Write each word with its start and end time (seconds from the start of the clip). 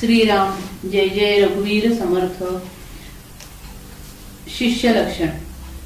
श्रीराम 0.00 0.50
जय 0.90 1.08
जय 1.08 1.40
रघुवीर 1.40 1.92
समर्थ. 1.92 2.42
शिष्य 4.58 4.88
लक्षण. 4.88 5.28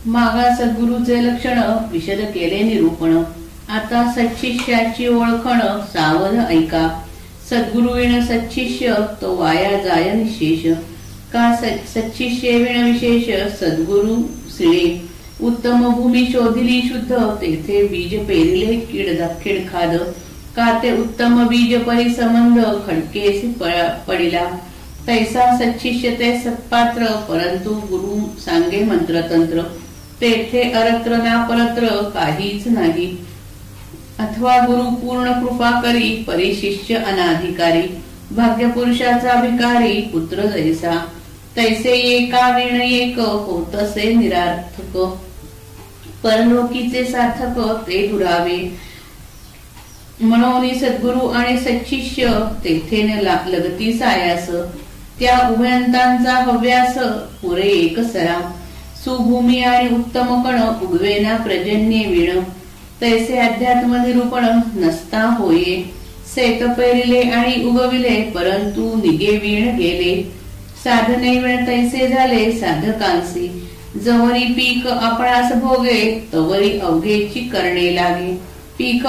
मागा 0.06 0.56
सद्गुरूचे 0.56 1.24
लक्षण 1.24 1.58
विशद 1.92 2.20
केले 2.34 2.62
निरूपण. 2.62 3.16
आता 3.68 4.12
सच्छिष्याची 4.12 5.06
ओळखण 5.08 5.60
सावध 5.80 6.38
ऐका. 6.50 7.04
सद्गुरुविण 7.50 8.24
सच्छिष्य 8.24 8.94
तो 9.20 9.36
वाया 9.36 9.78
जाय 9.78 10.12
निशेष. 10.12 10.66
का 11.32 11.56
सच्छिष्ये 11.94 12.58
विण 12.58 12.82
विशेष? 12.82 13.52
सद्गुरु 13.60 14.22
श्री 14.56 15.10
उत्तम 15.42 15.92
भूमी 15.92 16.26
शोधिली 16.32 16.82
शुद्ध 16.82 17.12
तेथे 17.40 17.86
बीज 17.86 18.26
पेरिले 18.28 18.76
किड 18.76 19.18
कीड 19.44 19.68
खाद. 19.68 20.14
का 20.56 20.78
ते 20.78 21.00
उत्तम 21.00 21.48
बीज 21.48 21.84
परिसंबंध 21.84 22.64
खडकेस 22.86 23.42
पडिला. 24.08 24.44
तैसा 25.06 25.58
सच्चिष्यते 25.58 26.40
सत्पात्र 26.44 27.04
परंतु 27.04 27.70
गुरु 27.70 28.40
सांगे 28.40 28.84
मंत्रतंत्र. 28.84 29.62
तेथे 30.20 30.70
अरत्र 30.70 31.16
ना 31.16 31.46
परत्र 31.48 31.86
काहीच 31.86 32.68
नाही. 32.68 33.18
अथवा 34.18 34.66
गुरु 34.66 34.82
पूर्ण 34.82 35.32
कृपा 35.32 35.70
करी 35.82 36.24
परिशिष्य 36.26 36.94
अनाधिकारी. 36.94 37.82
भाग्यपुरुषाचा 38.32 39.42
भिकारी 39.42 40.00
पुत्र 40.02 40.46
जैसा. 40.46 41.12
तैसे 41.56 41.90
एका 41.90 42.56
विण 42.56 42.80
एक 42.80 43.18
होतसे 43.18 44.14
निरार्थक. 44.14 44.96
परलोकीचे 46.22 47.04
सार्थक 47.04 47.84
ते 47.86 48.08
दुरावे. 48.08 48.93
म्हणून 50.20 50.74
सद्गुरु 50.74 51.28
आणि 51.28 51.58
सच्छिष्य 51.58 52.28
तेथे 52.64 53.24
लगती 53.24 53.92
सायास 53.92 54.50
त्या 55.20 55.48
उभयंतांचा 55.48 56.32
हव्यास 56.32 56.98
पुरे 57.42 57.62
एक 57.62 58.00
सरा 58.00 58.52
सुभूमी 59.04 59.62
आणि 59.62 59.94
उत्तम 59.94 60.42
कण 60.42 60.86
उगवेना 60.86 61.36
प्रजन्ये 61.36 62.04
विण. 62.06 62.40
तैसे 63.00 63.38
अध्यात्म 63.38 63.94
निरूपण 63.94 64.60
नसता 64.76 65.36
होये. 65.38 65.82
सेत 66.34 66.62
पेरिले 66.62 67.20
आणि 67.20 67.64
उगविले 67.64 68.22
परंतु 68.22 68.96
निगे 68.96 69.36
वीण 69.36 69.76
गेले. 69.76 70.32
साधने 70.84 71.38
विण 71.38 71.66
तैसे 71.66 72.08
झाले 72.08 72.52
साधकांसी. 72.52 73.68
जवरी 74.04 74.44
पीक 74.44 74.86
आपणास 74.86 75.52
भोगे 75.52 76.28
तवरी 76.32 76.78
अवघेची 76.78 77.40
करणे 77.40 77.96
लागे. 77.96 78.53
पीक 78.78 79.06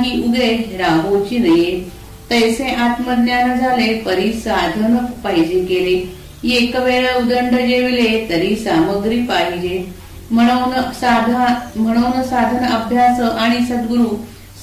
ही 0.00 0.22
उगे 0.24 0.76
राहोची 0.78 1.38
नये. 1.38 1.98
तैसे 2.30 2.74
आत्मज्ञान 2.74 3.58
झाले 3.58 3.94
परी 3.94 4.32
साधन 4.32 4.96
पाहिजे 4.96 5.64
केले. 5.64 6.18
एक 6.56 6.76
वेळ 6.76 7.06
उदंड 7.16 7.50
जेवले 7.50 8.26
तरी 8.30 8.56
सामग्री 8.56 9.20
पाहिजे. 9.20 9.84
म्हणून 10.30 10.92
साधा 10.92 11.70
म्हणून 11.76 12.22
साधन 12.22 12.64
अभ्यास 12.64 13.20
आणि 13.20 13.66
सद्गुरु 13.66 14.16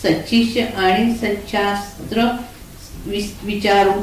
सच्चिष्य 0.04 0.62
आणि 0.62 1.14
सच्छास्त्र 1.16 2.22
विचारू. 3.44 4.02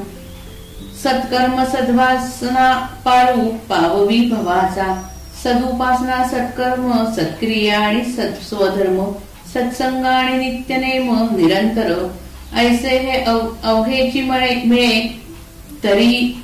सत्कर्म 1.05 1.64
सद्वासना 1.64 2.86
पारू 3.05 3.48
पाववी 3.69 4.20
भवाचा. 4.20 5.03
सदुपासना 5.44 6.25
सत्कर्म 6.25 6.92
सत्क्रिया 7.16 7.80
आणि 7.80 8.05
सत्स्वधर्म. 8.05 9.12
सत्संग 9.55 10.05
आणि 10.05 10.36
नित्यनेम 10.36 11.36
निरंतर. 11.36 12.08
ऐसे 12.55 12.98
हे 12.98 13.25
अवघेची 13.62 14.21
मिळे 14.22 15.21
तरी 15.84 16.43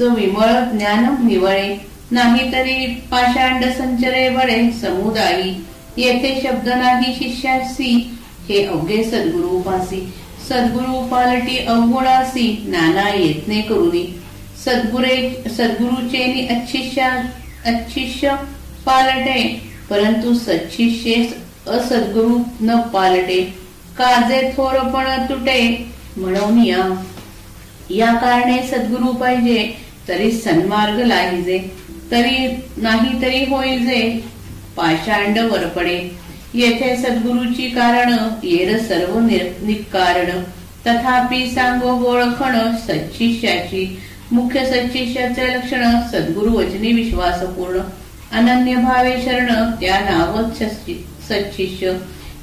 विमळ 0.00 0.78
ज्ञान 0.78 1.26
निवळे. 1.26 1.76
नाही 2.10 2.52
तरी 2.52 2.86
पाषांड 3.10 3.64
संचरे 3.64 4.28
बळे 4.28 4.70
समुदायी. 4.70 5.54
येथे 5.96 6.40
शब्द 6.44 6.68
नाही 6.68 7.14
शिष्यासी 7.14 8.18
हे 8.48 8.64
अवघे 8.64 9.04
सद्गुरु 9.04 9.48
उपासी. 9.48 10.12
सद्गुरु 10.48 11.08
पालटी 11.08 11.58
अवगुणासी 11.58 12.64
नाना 12.66 13.08
येतने 13.16 13.60
करुनी. 13.60 14.20
सद्गुरे 14.64 15.44
सद्गुरुचे 15.56 16.46
अच्छिष्या 16.50 17.10
अच्छिष्य 17.64 18.34
पालटे 18.86 19.62
परंतु 19.90 20.34
सच्छिष्ये 20.34 21.47
असद्गुरु 21.68 22.38
न 22.60 22.80
पालटे 22.92 23.42
काजे 23.98 24.40
थोरपण 24.56 25.24
तुटे 25.28 25.58
म्हणून 26.16 26.64
या. 26.64 28.14
कारणे 28.14 28.58
सद्गुरु 28.62 29.12
पाहिजे 29.12 29.72
तरी 30.08 30.30
सन्मार्ग 30.32 30.98
लाहिजे 31.06 31.58
तरी 32.10 32.36
नाही 32.76 33.22
तरी 33.22 33.44
होईजे 33.44 34.02
पाषांड 34.76 35.38
वरपडे 35.38 35.98
येथे 36.54 36.96
सद्गुरूची 36.96 37.68
कारण 37.70 38.12
येर 38.42 38.78
सर्व 38.78 39.18
निकारण. 39.18 40.42
तथापि 40.86 41.46
सांगो 41.50 41.90
ओळखण 42.10 42.76
सच्चिष्याची 42.86 43.98
मुख्य 44.32 44.64
सच्चिष्याचे 44.66 45.46
लक्षण 45.54 46.00
सद्गुरु 46.12 46.50
वचनी 46.50 46.92
विश्वासपूर्ण. 46.92 47.80
अनन्य 48.32 48.76
भावे 48.76 49.16
शरण 49.24 49.70
त्या 49.80 49.98
नावच 50.00 50.58
सच्शिष्य 51.28 51.92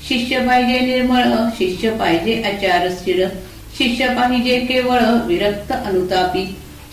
शिष्य 0.08 0.40
पाहिजे 0.48 0.80
निर्मळ 0.80 1.24
शिष्य 1.58 1.90
पाहिजे 2.00 2.42
आचार 2.48 2.90
स्थिर 2.92 3.26
शिष्य 3.78 4.08
पाहिजे 4.16 4.60
केवळ 4.66 5.04
विरक्त 5.28 5.72
अनुतापी 5.74 6.46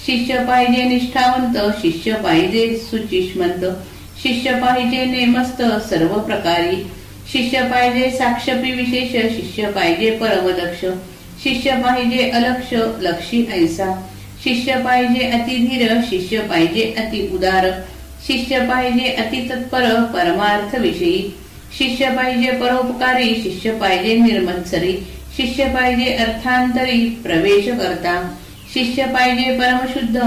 शिष्य 0.06 0.38
पाहिजे 0.44 0.82
निष्ठावंत 0.84 1.58
शिष्य 1.82 2.14
पाहिजे 2.22 2.66
सुचिष्मंत 2.78 3.64
शिष्य 4.22 4.54
पाहिजे 4.60 5.04
नेमस्त 5.04 5.62
सर्व 5.90 6.18
प्रकारी 6.26 6.82
शिष्य 7.32 7.62
पाहिजे 7.70 8.10
साक्षपी 8.10 8.72
विशेष 8.72 9.12
शिष्य 9.36 9.70
पाहिजे 9.72 10.10
परमदक्ष 10.18 10.84
शिष्य 11.42 11.72
पाहिजे 11.82 12.28
अलक्ष 12.30 12.72
लक्षी 13.02 13.44
ऐसा 13.54 13.92
शिष्य 14.44 14.76
पाहिजे 14.84 15.30
अतिधीर 15.30 16.00
शिष्य 16.10 16.38
पाहिजे 16.48 16.84
अति 16.98 17.28
उदार 17.34 17.70
शिष्य 18.26 18.60
पाहिजे 18.68 19.12
अति 19.22 19.40
तत्पर 19.48 19.88
परमार्थ 20.12 20.74
विषयी 20.80 21.18
शिष्य 21.78 22.10
पाहिजे 22.16 22.50
परोपकारी 22.60 23.34
शिष्य 23.42 23.72
पाहिजे 23.80 24.16
निर्मत्सरी 24.16 24.92
शिष्य 25.36 25.64
पाहिजे 25.74 26.12
अर्थांतरी 26.24 26.98
प्रवेश 27.22 27.68
करता 27.78 28.14
शिष्य 28.74 29.04
पाहिजे 29.14 29.56
परमशुद्ध 29.58 30.20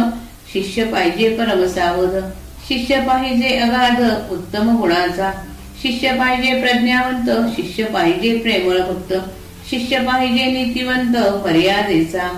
शिष्य 0.53 0.85
पाहिजे 0.91 1.29
परमसावध 1.37 2.15
शिष्य 2.67 2.99
पाहिजे 3.07 3.55
अगाध 3.59 4.01
उत्तम 4.33 4.75
गुणाचा 4.77 5.31
शिष्य 5.81 6.13
पाहिजे 6.19 6.59
प्रज्ञावंत 6.61 7.29
शिष्य 7.55 7.83
पाहिजे 7.93 8.35
प्रेमळ 8.37 8.79
भक्त 8.81 9.13
शिष्य 9.69 9.99
पाहिजे 10.05 10.45
नीतिवंत 10.51 11.17
मर्यादेचा 11.45 12.29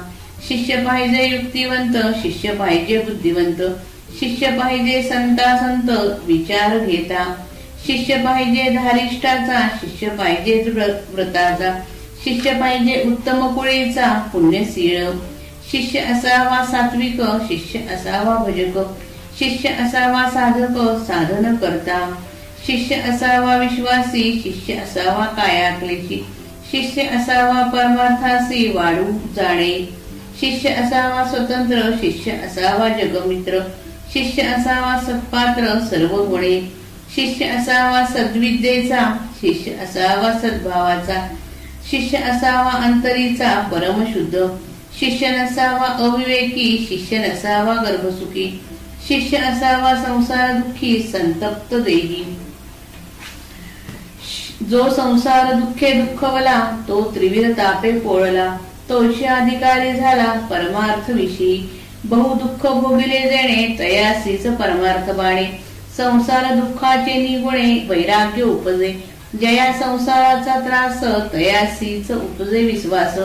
शिष्य 0.47 0.75
पाहिजे 0.85 1.25
युक्तिवंत 1.25 1.97
शिष्य 2.21 2.53
पाहिजे 2.55 2.97
बुद्धिवंत 2.99 3.61
शिष्य 4.19 4.51
पाहिजे 4.57 5.01
संता 5.03 5.55
संत 5.57 5.89
विचार 6.27 6.77
घेता 6.79 7.23
शिष्य 7.85 8.15
पाहिजे 8.15 8.63
धारिष्ठाचा 8.63 9.67
शिष्य 9.81 10.09
पाहिजे 10.09 10.71
व्रताचा 11.09 11.79
शिष्य 12.23 12.51
पाहिजे 12.51 13.03
उत्तम 13.05 13.55
कुळीचा 13.55 14.29
पुण्यशीळ. 14.33 15.09
शिष्य 15.71 15.99
असावा 15.99 16.65
सात्विक 16.65 17.21
शिष्य 17.21 17.79
असावा 17.79 18.35
भजक. 18.37 18.79
शिष्य 19.39 19.69
असावा 19.69 20.29
साधक 20.29 21.05
साधन 21.07 21.55
करता. 21.55 22.15
शिष्य 22.67 22.95
असावा 22.95 23.57
विश्वासी 23.57 24.41
शिष्य 24.43 24.73
असावा 24.73 25.25
कायाक्लेशी 25.25 26.25
शिष्य 26.71 27.01
असावा 27.01 27.63
परमार्थासी 27.63 28.71
वाढू 28.71 29.11
जाणे. 29.35 29.89
शिष्य 30.39 30.69
असावा 30.69 31.23
स्वतंत्र 31.25 31.81
शिष्य 32.01 32.31
असावा 32.31 32.89
जगमित्र. 32.89 33.59
शिष्य 34.13 34.41
असावा 34.43 34.99
सत्पात्र 34.99 35.79
सर्व 35.79 36.25
गुणे 36.25 36.86
शिष्य 37.15 37.45
असावा 37.45 38.05
सद्विद्येचा 38.05 39.17
शिष्य 39.41 39.71
असावा 39.71 40.39
सद्भावाचा 40.39 41.27
शिष्य 41.91 42.17
असावा 42.17 42.71
अंतरीचा 42.71 43.69
परमशुद्ध. 43.71 44.45
शिष्य 44.99 45.29
नसावा 45.29 45.85
अविवेकी 45.85 46.85
शिष्य 46.89 47.17
नसावा 47.17 47.73
गर्भसुखी. 47.75 48.63
शिष्य 49.07 49.37
असावा 49.37 50.03
संसार 50.03 50.51
दुःखी 50.51 51.09
संतप्त 51.11 51.75
देही. 51.75 52.35
जो 54.69 54.89
संसार 54.89 55.53
दुःखे 55.53 55.93
दुःखवला 55.93 56.83
तो 56.87 57.11
त्रिविध 57.15 57.51
तापे 57.57 57.91
पोळला. 57.91 58.57
तोशी 58.89 59.25
अधिकारी 59.25 59.93
झाला 59.93 60.33
परमार्थ 60.49 61.11
विषयी. 61.11 61.69
बहु 62.05 62.33
दुःख 62.33 62.71
भोगिले 62.71 63.19
देणे 63.19 63.75
तयासीच 63.79 64.47
परमार्थ 64.47 65.11
बाणे 65.11 65.66
संसार 65.97 66.55
दुःखाचे 66.55 67.13
निगुणे 67.13 67.85
वैराग्य 67.89 68.43
उपजे. 68.43 69.03
जया 69.41 69.73
संसाराचा 69.73 70.59
त्रास 70.59 71.03
तयासीच 71.33 72.11
उपजे 72.11 72.63
विश्वास. 72.63 73.19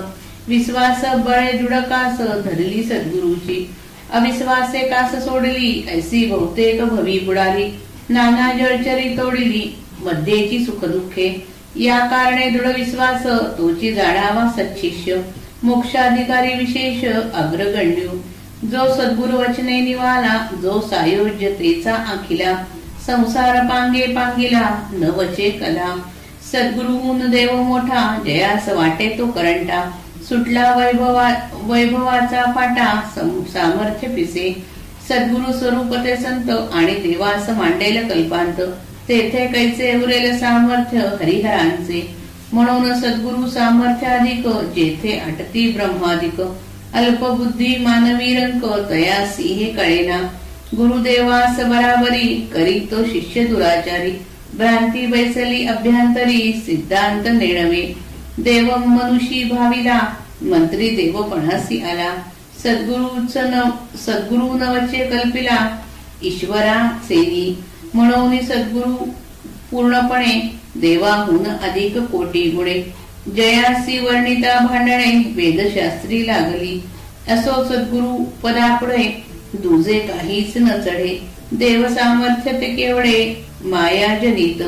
विश्वास 0.48 1.04
बळे 1.14 1.52
दृढकास 1.52 2.18
धरली 2.18 2.82
सद्गुरूची. 2.82 3.70
अविश्वासे 4.12 4.78
कास 4.78 5.24
सोडली 5.24 5.86
ऐसी 5.88 6.26
बहुतेक 6.26 6.84
भवी 6.84 7.18
बुडाली 7.18 7.80
नाना 8.08 8.52
जळचरी 8.52 9.08
तोडली 9.08 9.76
मध्येची 10.00 10.64
सुखदुःखे. 10.64 11.46
या 11.76 11.98
कारणे 11.98 12.50
दृढ 12.50 12.66
विश्वास 12.66 13.26
तोची 13.58 13.92
जाणावा 13.92 14.52
सच्छिष्य. 14.56 15.20
मोक्षाधिकारी 15.62 16.54
विशेष 16.54 17.04
अग्रगण्यू. 17.34 18.10
जो 18.64 18.94
सद्गुरु 18.94 19.36
वचने 19.36 19.80
निवाला 19.80 20.48
जो 20.62 20.80
सायोज्यतेचा 20.80 21.94
आखिला 21.94 22.54
संसार 23.06 23.64
पांगे 23.64 24.06
पांगिला 24.06 24.88
न 24.92 25.04
वचे 25.04 25.50
कला. 25.50 25.96
सद्गुरुहून 26.52 27.30
देव 27.30 27.62
मोठा 27.62 28.22
जयास 28.26 28.68
वाटे 28.68 29.16
तो 29.18 29.26
करंटा. 29.26 29.90
सुटला 30.28 30.74
वैभवा 30.74 31.28
वैभवाचा 31.64 32.52
फाटा 32.52 32.88
सामर्थ्य 33.54 34.08
पिसे. 34.08 34.64
सद्गुरु 35.08 35.52
स्वरूप 35.52 35.94
ते 36.04 36.16
संत 36.16 36.50
आणि 36.72 36.92
देवास 36.92 37.50
मांडेल 37.50 38.08
कल्पांत. 38.08 38.60
तेथे 39.08 39.46
कैसे 39.46 40.04
उरेल 40.04 40.38
सामर्थ्य 40.38 40.98
हरिहरांचे? 40.98 42.16
म्हणून 42.52 43.00
सद्गुरु 43.00 43.50
सामर्थ्य 43.50 44.06
अधिक 44.06 44.46
जेथे 44.46 45.18
अटती 45.18 45.72
ब्रह्माधिक. 45.72 46.40
अल्पबुद्धी 46.94 47.76
मानवी 47.80 48.34
रंक 48.34 48.64
तयासी 48.90 49.42
हे 49.42 49.72
कळेना. 49.72 50.18
गुरुदेवास 50.76 51.60
बराबरी 51.60 52.50
करी 52.54 52.78
तो 52.90 53.04
शिष्य 53.04 53.44
दुराचारी. 53.44 54.10
भ्रांती 54.54 55.06
बैसली 55.06 55.66
अभ्यांतरी 55.66 56.52
सिद्धांत 56.66 57.24
नेणवे. 57.24 57.82
देव 58.38 58.76
मनुषी 58.76 59.44
भाविला 59.44 60.00
मंत्री 60.42 60.88
देवपणासी 60.90 61.82
आला. 61.82 62.14
सद्गुरुच 62.62 63.32
सद्गुरु 64.06 64.58
नवचे 64.58 65.04
कल्पिला 65.04 65.78
ईश्वरा 66.22 66.98
सेनी 67.04 67.58
म्हणून 67.94 68.38
सद्गुरु 68.38 68.94
पूर्णपणे 69.70 70.60
देवाहून 70.74 71.46
अधिक 71.46 71.98
कोटी 71.98 72.50
गुणे 72.50 73.01
जयासी 73.28 73.98
वर्णिता 73.98 74.66
भांडणे 74.66 75.32
वेदशास्त्री 75.36 76.26
लागली. 76.26 76.82
असो 77.28 77.64
सद्गुरु 77.64 78.24
पदापुढे 78.42 79.24
दुजे 79.54 79.98
काहीच 79.98 80.56
न 80.56 80.68
चढे. 80.68 81.22
देव 81.52 81.88
सामर्थ्य 81.88 82.52
ते 82.52 82.66
केवढे 82.66 83.44
माया 83.64 84.18
जनित. 84.18 84.62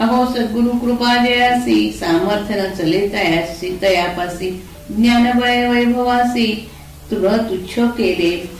अहो 0.00 0.26
सद्गुरु 0.26 0.68
कृपा 0.68 1.26
जयासी 1.26 1.92
सामर्थ्य 2.00 2.54
न 2.54 2.74
चले 2.74 3.08
तयासी 3.08 3.78
तयापासी 3.82 4.50
ज्ञानबळे 4.90 5.68
वैभवासी 5.68 6.68
तृण 7.10 7.36
तुच्छ 7.36 7.78
केले. 7.78 8.50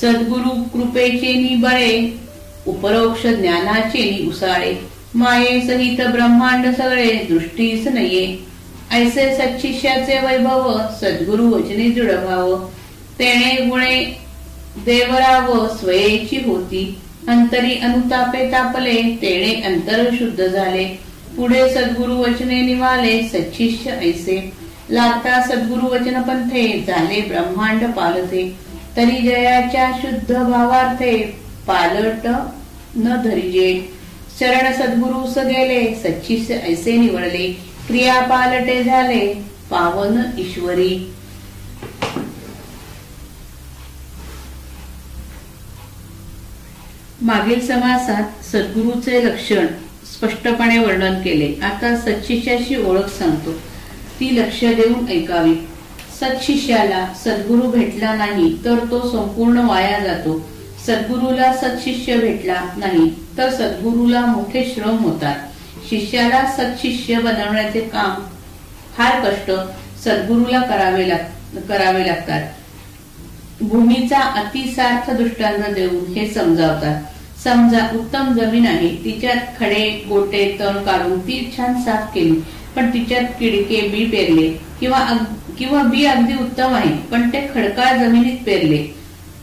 सद्गुरु 0.00 0.62
कृपेचे 0.62 1.32
निबळे 1.34 2.18
उपरोक्ष 2.66 3.26
ज्ञानाचे 3.26 4.10
नि 4.10 4.28
उसाळे. 4.28 4.93
माये 5.14 5.60
सहित 5.60 6.00
ब्रह्मांड 6.06 6.74
सगळे 6.74 7.12
दृष्टीस 7.30 7.86
नये. 7.86 8.46
ऐसे 8.92 9.36
सच्चिष्याचे 9.36 10.18
वैभव 10.18 10.78
सद्गुरु 11.00 11.46
वचने 11.46 11.88
दृढभाव 11.88 12.56
तेणे 13.18 13.64
गुणे 13.66 14.04
देवराव 14.84 15.68
स्वयेची 15.68 16.36
होती. 16.46 16.98
अंतरी 17.28 17.78
अनुतापे 17.78 18.52
तापले 18.52 19.02
तेणे 19.22 19.62
अंतर 19.62 20.10
शुद्ध 20.18 20.46
झाले. 20.46 20.84
पुढे 21.36 21.68
सद्गुरु 21.74 22.12
वचने 22.12 22.60
निवाले 22.60 23.22
सच्चिष्य 23.22 23.90
ऐसे. 23.90 24.52
लागता 24.90 25.40
सद्गुरु 25.42 25.86
वचन 25.86 26.22
पंथे 26.22 26.84
झाले 26.86 27.20
ब्रह्मांड 27.20 27.92
पालते 27.92 28.56
तरी 28.96 29.22
जयाच्या 29.22 29.90
शुद्ध 30.02 30.34
भावार्थे 30.34 31.16
पालट 31.66 32.26
न 32.96 33.22
धरिजे. 33.24 33.93
शरण 34.38 34.72
सद्गुरु 34.72 35.40
गेले 35.40 35.94
सच्चिष्य 35.94 36.54
ऐसे 36.54 36.96
निवडले 36.96 37.52
क्रिया 37.86 38.20
पालटे 38.20 38.84
झाले 38.84 39.26
पावन 39.70 40.20
ईश्वरी. 40.38 41.14
मागील 47.22 47.66
समासात 47.66 48.44
सद्गुरूचे 48.44 49.24
लक्षण 49.24 49.66
स्पष्टपणे 50.12 50.78
वर्णन 50.78 51.14
केले. 51.14 51.54
आता 51.62 51.96
सच्शिष्याची 51.96 52.76
ओळख 52.76 53.06
सांगतो. 53.06 53.52
ती 54.20 54.36
लक्ष 54.36 54.64
देऊन 54.64 55.08
ऐकावी. 55.08 55.54
सत्शिष्याला 56.20 57.06
सद्गुरू 57.24 57.70
भेटला 57.70 58.14
नाही 58.14 58.64
तर 58.64 58.78
तो 58.90 59.00
संपूर्ण 59.10 59.58
वाया 59.58 59.98
जातो. 59.98 60.38
सद्गुरूला 60.86 61.52
सत्शिष्य 61.52 62.16
भेटला 62.16 62.64
नाही. 62.76 63.23
तर 63.38 63.50
सद्गुरूला 63.50 64.24
मोठे 64.26 64.64
श्रम 64.74 64.96
होतात. 64.98 65.36
शिष्याला 65.88 66.44
सत्शिष्य 66.56 67.18
बनवण्याचे 67.20 67.80
काम 67.92 68.22
फार 68.96 69.20
कष्ट 69.24 69.50
सद्गुरूला 70.04 70.60
करावे 70.60 71.08
लाग 71.08 71.60
करावे 71.68 72.06
लागतात. 72.06 72.42
भूमीचा 73.60 74.20
अतिसार्थ 74.40 75.10
दृष्टांत 75.10 75.74
देऊन 75.74 76.12
हे 76.14 76.26
समजावतात. 76.28 77.02
समजा 77.44 77.86
उत्तम 77.94 78.32
जमीन 78.34 78.66
आहे 78.66 78.88
तिच्यात 79.04 79.58
खडे 79.58 79.88
गोटे 80.08 80.44
तण 80.60 80.82
काढून 80.84 81.18
ती 81.20 81.38
छान 81.56 81.80
साफ 81.84 82.12
केली 82.14 82.40
पण 82.76 82.88
तिच्यात 82.94 83.24
किडके 83.40 83.80
बी 83.88 84.04
पेरले 84.10 84.48
किंवा 84.80 85.00
किंवा 85.58 85.82
बी 85.82 86.04
अगदी 86.04 86.34
उत्तम 86.34 86.74
आहे 86.74 86.96
पण 87.10 87.28
ते 87.32 87.46
खडकाळ 87.54 87.98
जमिनीत 87.98 88.38
पेरले. 88.46 88.86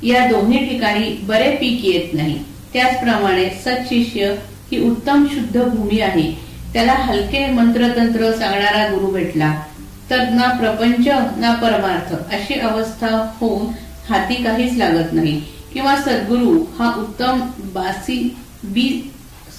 या 0.03 0.25
दोन्ही 0.27 0.65
ठिकाणी 0.69 1.09
बरे 1.23 1.51
पीक 1.55 1.85
येत 1.85 2.13
नाही. 2.13 2.39
त्याचप्रमाणे 2.73 3.49
सत्शिष्य 3.49 4.35
ही 4.71 4.89
उत्तम 4.89 5.25
शुद्ध 5.25 5.63
भूमी 5.63 5.99
आहे. 5.99 6.51
त्याला 6.73 6.93
हलके 6.93 7.47
मंत्रतंत्र 7.47 8.31
सांगणारा 8.31 8.87
गुरु 8.87 9.07
भेटला. 9.07 9.63
तर 10.09 10.29
ना 10.29 10.47
प्रपंच 10.47 11.07
ना 11.37 11.53
परमार्थ 11.53 12.33
अशी 12.33 12.59
अवस्था 12.59 13.31
होऊन 13.39 13.67
हाती 14.09 14.35
काहीच 14.35 14.77
लागत 14.77 15.13
नाही. 15.13 15.41
किंवा 15.73 15.95
सद्गुरु 15.95 16.65
हा 16.79 16.93
उत्तम 16.97 17.39
बासी 17.59 18.37
बी 18.63 19.11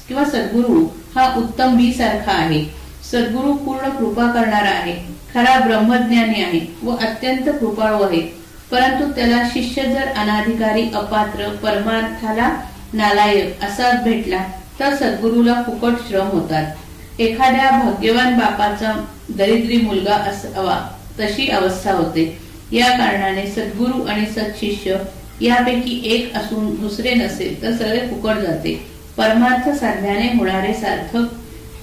किंवा 0.08 0.24
सद्गुरु 0.24 0.86
हा 1.16 1.34
उत्तम 1.36 1.76
बी 1.76 1.92
सारखा 1.92 2.32
आहे. 2.32 2.64
सद्गुरु 3.12 3.52
पूर्ण 3.52 3.88
कृपा 3.88 4.32
करणारा 4.32 4.70
आहे. 4.70 4.96
खरा 5.34 5.60
ब्रह्मज्ञानी 5.60 6.42
आहे 6.42 6.76
व 6.82 6.96
अत्यंत 6.96 7.48
कृपाळू 7.48 8.02
आहे. 8.02 8.42
परंतु 8.70 9.10
त्याला 9.10 9.48
शिष्य 9.48 9.82
जर 9.82 10.08
अनाधिकारी 10.16 10.90
अपात्र 10.94 11.48
परमार्थाला 11.48 12.48
नालायक 12.92 13.62
असाच 13.62 14.02
भेटला 14.04 14.38
तर 14.80 14.94
सद्गुरूला 14.94 15.62
फुकट 15.66 15.98
श्रम 16.08 16.26
होतात. 16.26 17.20
एखाद्या 17.20 17.70
भाग्यवान 17.70 18.38
बापाचा 18.38 18.92
दरिद्री 19.30 19.76
मुलगा 19.76 20.14
असावा 20.14 20.78
तशी 21.20 21.46
अवस्था 21.48 21.92
होते. 21.92 22.38
या 22.72 22.88
कारणाने 22.88 23.46
सद्गुरू 23.46 24.04
आणि 24.04 24.26
सत्शिष्य 24.26 24.96
यापैकी 25.40 26.00
एक 26.04 26.34
असून 26.34 26.74
दुसरे 26.74 27.14
नसेल 27.14 27.62
तर 27.62 27.72
सगळे 27.72 28.00
फुकट 28.00 28.34
जाते. 28.34 28.74
परमार्थ 29.16 29.68
साधल्याने 29.78 30.26
होणारे 30.38 30.74
सार्थक 30.74 31.24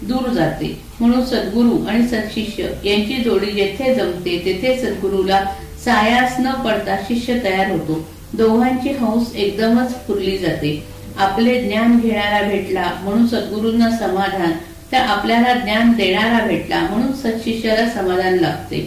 दूर 0.01 0.29
जाते. 0.29 0.81
म्हणून 0.99 1.25
सद्गुरू 1.25 1.85
आणि 1.85 2.07
सत्शिष्य 2.07 2.63
यांची 2.83 3.21
जोडी 3.23 3.51
जेथे 3.51 3.93
जमते 3.95 4.37
तेथे 4.45 4.75
सद्गुरूला 4.79 5.43
सायास 5.85 6.35
न 6.39 6.51
पडता 6.51 6.95
शिष्य 6.97 7.39
तयार 7.43 7.71
होतो. 7.71 8.07
दोघांची 8.33 8.89
हंस 8.89 9.35
एकदमच 9.35 9.93
फुरली 10.07 10.37
जाते. 10.37 10.99
आपले 11.19 11.59
ज्ञान 11.61 11.99
घेणारा 11.99 12.41
भेटला 12.41 12.89
म्हणून 13.03 13.25
सद्गुरूंना 13.27 13.89
समाधान 13.97 14.51
तर 14.91 14.97
आपल्याला 14.97 15.53
ज्ञान 15.53 15.91
देणारा 15.93 16.45
भेटला 16.45 16.79
म्हणून 16.81 17.11
सत्शिष्याला 17.13 17.89
समाधान 17.89 18.38
लागते 18.39 18.79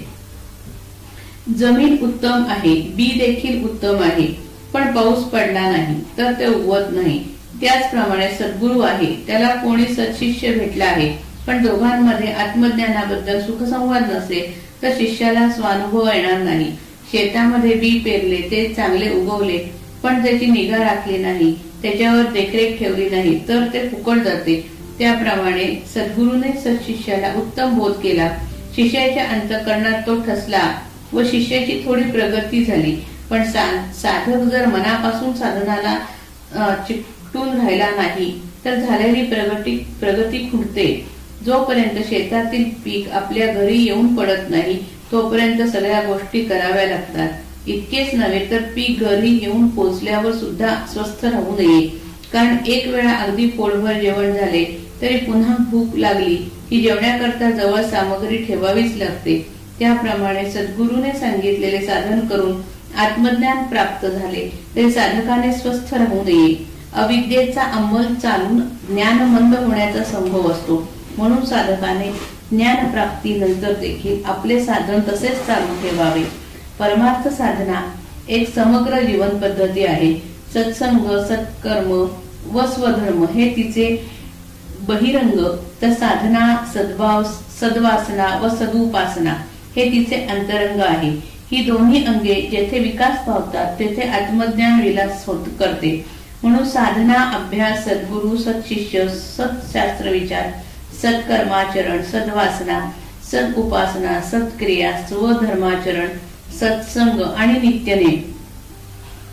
जमीन 1.59 1.97
उत्तम 2.03 2.45
आहे 2.49 2.75
बी 2.97 3.07
देखील 3.19 3.63
उत्तम 3.65 4.03
आहे 4.03 4.27
पण 4.73 4.93
पाऊस 4.95 5.25
पडला 5.25 5.61
नाही 5.71 5.97
तर 6.19 6.33
ते 6.33 6.47
उगवत 6.47 6.93
नाही. 6.93 7.19
त्याचप्रमाणे 7.61 8.29
सद्गुरू 8.31 8.81
आहे 8.81 9.07
त्याला 9.27 9.55
कोणी 9.55 9.85
सत्शिष्य 9.87 10.53
भेटला 10.53 10.85
आहे 10.85 11.09
पण 11.47 11.63
दोघांमध्ये 11.63 12.33
आत्मज्ञानाबद्दल 12.33 13.41
सुखसंवाद 13.41 14.11
नसेल 14.11 14.51
तर 14.83 14.93
शिष्याला 14.99 15.49
स्वानुभव 15.51 16.09
येणार 16.13 16.39
नाही. 16.39 16.71
शेतामध्ये 17.13 17.75
बी 17.75 17.91
पेरले 18.05 18.41
ते 18.51 18.67
चांगले 18.77 19.11
उगवले 19.15 19.59
पण 20.03 20.23
त्याची 20.25 20.47
निगा 20.47 20.79
राखली 20.79 21.19
नाही. 21.19 21.55
त्याच्यावर 21.83 22.31
देखरेख 22.33 22.79
ठेवली 22.79 23.09
नाही 23.11 23.39
तर 23.49 23.67
ते 23.73 23.89
फुकट 23.89 24.23
जाते. 24.25 24.61
त्याप्रमाणे 24.99 25.65
सद्गुरूने 25.95 26.53
सत्शिष्याला 26.61 27.33
उत्तम 27.37 27.79
बोध 27.79 27.93
केला. 28.03 28.29
शिष्याच्या 28.77 29.25
अंतकरणात 29.27 30.07
तो 30.07 30.21
ठसला 30.23 30.63
व 31.13 31.23
शिष्याची 31.31 31.83
थोडी 31.87 32.03
प्रगती 32.11 32.65
झाली. 32.65 32.97
पण 33.31 33.43
साधक 33.45 34.43
जर 34.51 34.67
मनापासून 34.67 35.33
साधनाला 35.37 35.99
चिकटून 36.89 37.49
राहिला 37.57 37.91
नाही 37.97 38.31
तर 38.65 38.75
झालेली 38.77 39.25
प्रगती 39.27 39.77
प्रगती 40.01 40.39
खुंटते. 40.51 40.87
जोपर्यंत 41.45 41.99
शेतातील 42.09 42.65
पीक 42.85 43.09
आपल्या 43.13 43.53
घरी 43.53 43.79
येऊन 43.79 44.15
पडत 44.17 44.51
नाही 44.51 44.77
तोपर्यंत 45.13 45.63
सगळ्या 45.63 46.03
गोष्टी 46.03 46.45
कराव्या 46.45 46.87
लागतात. 46.87 47.29
इतकेच 47.67 48.15
नव्हे 48.15 48.47
तर 48.51 48.63
पीक 48.75 49.01
घरी 49.01 49.31
येऊन 49.43 49.69
पोचल्यावर 49.69 50.33
सुद्धा 50.33 50.75
स्वस्थ 50.93 51.25
राहू 51.25 51.57
नये. 51.57 51.87
कारण 52.33 52.57
एक 52.67 52.87
वेळा 52.89 53.11
अगदी 53.13 53.47
पोटभर 53.47 53.93
जेवण 53.93 54.33
झाले 54.33 54.65
तरी 55.03 55.17
पुन्हा 55.17 55.55
भूक 55.71 55.97
लागली 55.97 56.37
की 56.71 56.81
जेवण्याकरता 56.81 57.51
जवळ 57.51 57.83
सामग्री 57.83 58.37
ठेवावीच 58.37 58.97
लागते. 58.97 59.37
त्याप्रमाणे 59.79 60.51
सद्गुरूने 60.51 61.13
सांगितलेले 61.13 61.81
साधन 61.87 62.21
करून 62.27 62.61
आत्मज्ञान 62.99 63.63
प्राप्त 63.63 64.07
झाले 64.07 64.49
तरी 64.77 64.91
साधकाने 64.91 65.53
स्वस्थ 65.53 65.95
राहू 65.95 66.23
नये. 66.25 66.55
अविद्येचा 66.95 67.63
अंमल 67.63 68.15
चालून 68.15 68.61
ज्ञान 68.89 69.23
मंद 69.29 69.57
होण्याचा 69.57 70.03
संभव 70.05 70.51
असतो. 70.51 70.89
म्हणून 71.17 71.45
साधकाने 71.45 72.11
ज्ञान 72.51 72.91
प्राप्ती 72.91 73.35
नंतर 73.35 73.73
देखील 73.73 74.25
आपले 74.25 74.65
साधन 74.65 75.01
तसेच 75.09 75.47
चालू 75.47 75.75
ठेवावे. 75.83 76.42
परमार्थ 76.79 77.29
साधना 77.29 77.81
एक 78.29 78.55
समग्र 78.55 79.01
जीवन 79.03 79.39
पद्धती 79.39 79.85
आहे. 79.85 80.13
सत्संग 80.55 81.07
सत्कर्म 81.29 81.91
व 82.53 82.67
स्वधर्म 82.67 83.25
हे 83.25 83.49
तिचे 83.57 83.87
बहिरंग 84.89 85.39
तर 85.83 85.93
साधना 85.93 86.45
सद्भाव 86.75 87.23
सद्वासना 87.61 88.27
व 88.43 88.49
सदुपासना 88.57 89.35
हे 89.77 89.91
तिचे 89.91 90.17
अंतरंग 90.27 90.81
आहे. 90.81 91.11
ही 91.51 91.65
दोन्ही 91.65 92.05
अंगे 92.05 92.35
जेथे 92.51 92.79
विकास 92.79 93.19
पावतात 93.27 93.79
तेथे 93.79 94.09
आत्मज्ञान 94.11 94.81
विलास 94.81 95.25
होत 95.27 95.47
करते. 95.59 95.95
म्हणून 96.43 96.65
साधना 96.69 97.23
अभ्यास 97.35 97.85
सद्गुरु 97.85 98.37
सत्शिष्य 98.37 99.07
सत्शास्त्र 99.09 100.11
विचार 100.11 100.51
सत्कर्माचरण 101.03 102.03
सद्वासना 102.03 102.81
सद 103.31 103.55
उपासना 103.57 104.21
सत्क्रिया 104.31 104.91
स्वधर्माचरण 105.09 106.09
सत्संग 106.63 107.23
आणि 107.37 107.53
नित्यने 107.53 108.33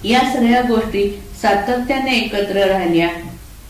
या 0.10 0.20
सगळ्या 0.34 0.62
गोष्टी 0.62 1.24
सातत्याने 1.42 2.16
एकत्र 2.18 2.68
राहिल्या 2.68 3.08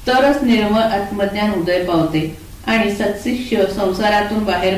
तरच 0.08 0.44
निर्मळ 0.44 0.82
आत्मज्ञान 0.82 1.54
उदय 1.54 1.84
पावते 1.84 2.38
आणि 2.68 2.92
सत्शिष्य 2.92 3.66
संसारातून 3.75 4.44
बाहेर 4.44 4.78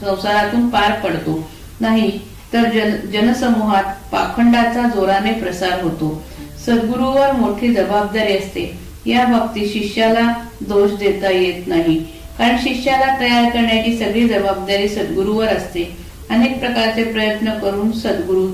संसारातून 0.00 0.68
पार 0.68 1.00
पडतो. 1.00 1.50
नाही 1.80 2.18
तर 2.52 2.62
जन 2.64 3.10
जनसमूहात 3.10 3.84
पाखंडाचा 4.12 4.88
जोराने 4.88 5.32
प्रसार 5.32 5.82
होतो. 5.82 6.24
सद्गुरूवर 6.66 7.32
मोठी 7.32 7.74
जबाबदारी 7.74 8.36
असते. 8.36 8.78
या 9.06 9.24
बाबतीत 9.24 9.68
शिष्याला 9.68 10.32
दोष 10.60 10.90
देता 10.90 11.30
येत 11.30 11.68
नाही. 11.68 11.98
कारण 12.38 12.56
शिष्याला 12.56 13.20
तयार 13.20 13.50
करण्याची 13.50 13.98
सगळी 13.98 14.28
जबाबदारी 14.28 14.88
सद्गुरूवर 14.88 15.46
असते. 15.46 16.03
अनेक 16.30 16.58
प्रकारचे 16.58 17.04
प्रयत्न 17.04 17.50
करून 17.50 17.92
सद्गुरू 17.92 18.46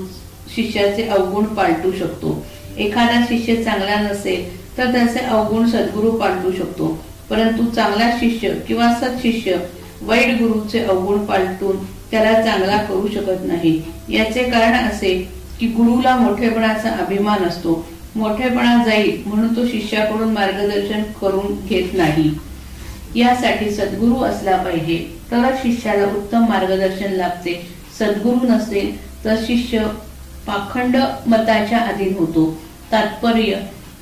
शिष्याचे 0.55 1.07
अवगुण 1.07 1.45
पालटू 1.45 1.91
शकतो. 1.91 2.45
एखादा 2.77 3.25
शिष्य 3.29 3.63
चांगला 3.63 3.95
नसेल 4.01 4.77
तर 4.77 4.91
त्याचे 4.91 5.19
अवगुण 5.19 5.67
सद्गुरू 5.69 6.11
पालटू 6.11 6.51
शकतो. 6.51 7.03
परंतु 7.29 7.65
चांगला 7.65 8.09
शिष्य 8.11 8.53
किंवा 8.67 8.93
सत्शिष्य 8.93 9.57
वाईट 10.01 10.41
गुरुचे 10.41 10.79
अवगुण 10.79 11.25
पालटून 11.25 11.83
त्याला 12.11 12.41
चांगला 12.41 12.77
करू 12.77 13.07
शकत 13.07 13.45
नाही. 13.45 13.81
याचे 14.09 14.43
कारण 14.43 14.73
असे 14.73 15.29
की 15.59 15.67
गुरुला 15.67 16.15
मोठेपणाचा 16.17 16.89
अभिमान 16.89 17.43
असतो. 17.43 17.87
मोठेपणा 18.15 18.83
जाईल 18.85 19.23
म्हणून 19.25 19.55
तो 19.55 19.65
शिष्याकडून 19.65 20.31
मार्गदर्शन 20.31 21.03
करून 21.21 21.55
घेत 21.67 21.93
नाही. 21.93 22.31
यासाठी 23.15 23.69
सद्गुरू 23.71 24.21
असला 24.23 24.55
पाहिजे. 24.57 24.97
तरच 25.31 25.61
शिष्याला 25.61 26.05
उत्तम 26.07 26.45
मार्गदर्शन 26.49 27.11
लाभते. 27.11 27.53
सद्गुरू 27.99 28.47
नसेल 28.49 28.91
तर 29.25 29.35
शिष्य 29.47 29.83
पाखंड 30.47 30.95
मताच्या 31.27 31.79
अधीन 31.79 32.13
होतो. 32.17 32.45
तात्पर्य 32.91 33.55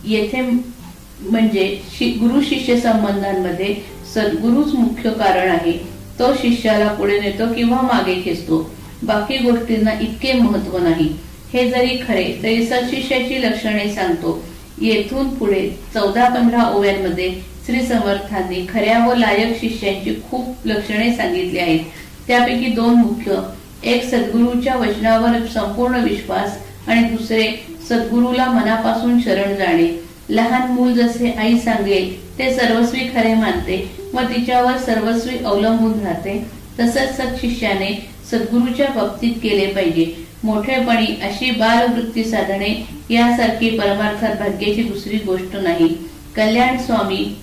येथे 0.05 0.41
म्हणजे 0.41 1.65
गुरु 2.01 2.41
शिष्य 2.41 2.79
संबंधांमध्ये 2.79 3.75
सद्गुरूच 4.13 4.73
मुख्य 4.73 5.09
कारण 5.09 5.49
आहे. 5.51 5.71
तो 6.19 6.33
शिष्याला 6.33 6.87
पुढे 6.93 7.19
नेतो 7.19 7.53
किंवा 7.53 7.81
मागे 7.81 8.21
खेचतो. 8.23 8.69
बाकी 9.03 9.37
गोष्टींना 9.37 9.91
इतके 10.01 10.33
महत्त्व 10.33 10.77
नाही. 10.77 11.09
हे 11.53 11.69
जरी 11.71 11.97
खरे 12.07 12.39
तरी 12.43 12.65
सत्शिष्याची 12.67 13.41
लक्षणे 13.41 13.93
सांगतो. 13.95 14.43
येथून 14.81 15.29
पुढे 15.35 15.69
चौदा 15.93 16.27
पंधरा 16.29 16.63
ओव्यांमध्ये 16.69 17.29
श्री 17.69 17.81
समर्थांनी 17.81 18.65
खऱ्या 18.69 19.05
व 19.07 19.13
लायक 19.13 19.59
शिष्यांची 19.61 20.13
खूप 20.29 20.55
लक्षणे 20.65 21.15
सांगितली 21.15 21.59
आहेत. 21.59 21.79
त्यापैकी 22.27 22.65
दोन 22.65 22.93
मुख्य. 22.93 23.35
एक 23.83 24.03
सद्गुरूच्या 24.03 24.75
वचनावर 24.75 25.45
संपूर्ण 25.45 25.95
विश्वास 25.95 26.57
आणि 26.87 27.03
दुसरे 27.03 27.47
सद्गुरूला 27.89 28.45
मनापासून 28.45 29.19
शरण 29.21 29.55
जाणे. 29.55 30.03
लहान 30.29 30.71
मूल 30.71 30.93
जसे 30.93 31.31
आई 31.31 31.57
सांगेल 31.57 32.39
ते 32.39 32.53
सर्वस्वी 32.53 32.99
खरे 32.99 33.33
मानते 33.33 33.91
व 34.13 34.19
तिच्यावर 34.19 34.77
सर्वस्वी 34.77 35.37
अवलंबून 35.45 35.99
राहते. 35.99 36.45
तसंच 36.79 37.17
सत्शिष्याने 37.17 37.91
सद्गुरूच्या 38.31 38.87
बाबतीत 38.87 39.33
केले 39.43 39.67
पाहिजे. 39.67 40.05
मोठेपणी 40.43 41.19
अशी 41.21 41.51
बालवृत्ती 41.51 42.23
साधणे 42.23 42.71
यासारखी 43.09 43.69
परमार्थात 43.69 44.35
भाग्याची 44.35 44.83
दुसरी 44.83 45.17
गोष्ट 45.17 45.55
नाही. 45.55 45.87
कल्याण 46.35 46.77
स्वामी 46.77 47.35